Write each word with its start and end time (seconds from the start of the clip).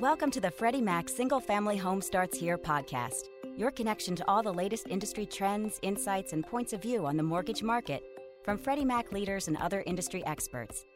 Welcome 0.00 0.30
to 0.30 0.40
the 0.40 0.50
Freddie 0.50 0.80
Mac 0.80 1.10
Single 1.10 1.40
Family 1.40 1.76
Home 1.76 2.00
Starts 2.00 2.38
Here 2.38 2.56
podcast, 2.56 3.24
your 3.54 3.70
connection 3.70 4.16
to 4.16 4.26
all 4.26 4.42
the 4.42 4.50
latest 4.50 4.88
industry 4.88 5.26
trends, 5.26 5.78
insights, 5.82 6.32
and 6.32 6.42
points 6.42 6.72
of 6.72 6.80
view 6.80 7.04
on 7.04 7.18
the 7.18 7.22
mortgage 7.22 7.62
market 7.62 8.02
from 8.42 8.56
Freddie 8.56 8.86
Mac 8.86 9.12
leaders 9.12 9.46
and 9.46 9.58
other 9.58 9.82
industry 9.84 10.24
experts. 10.24 10.86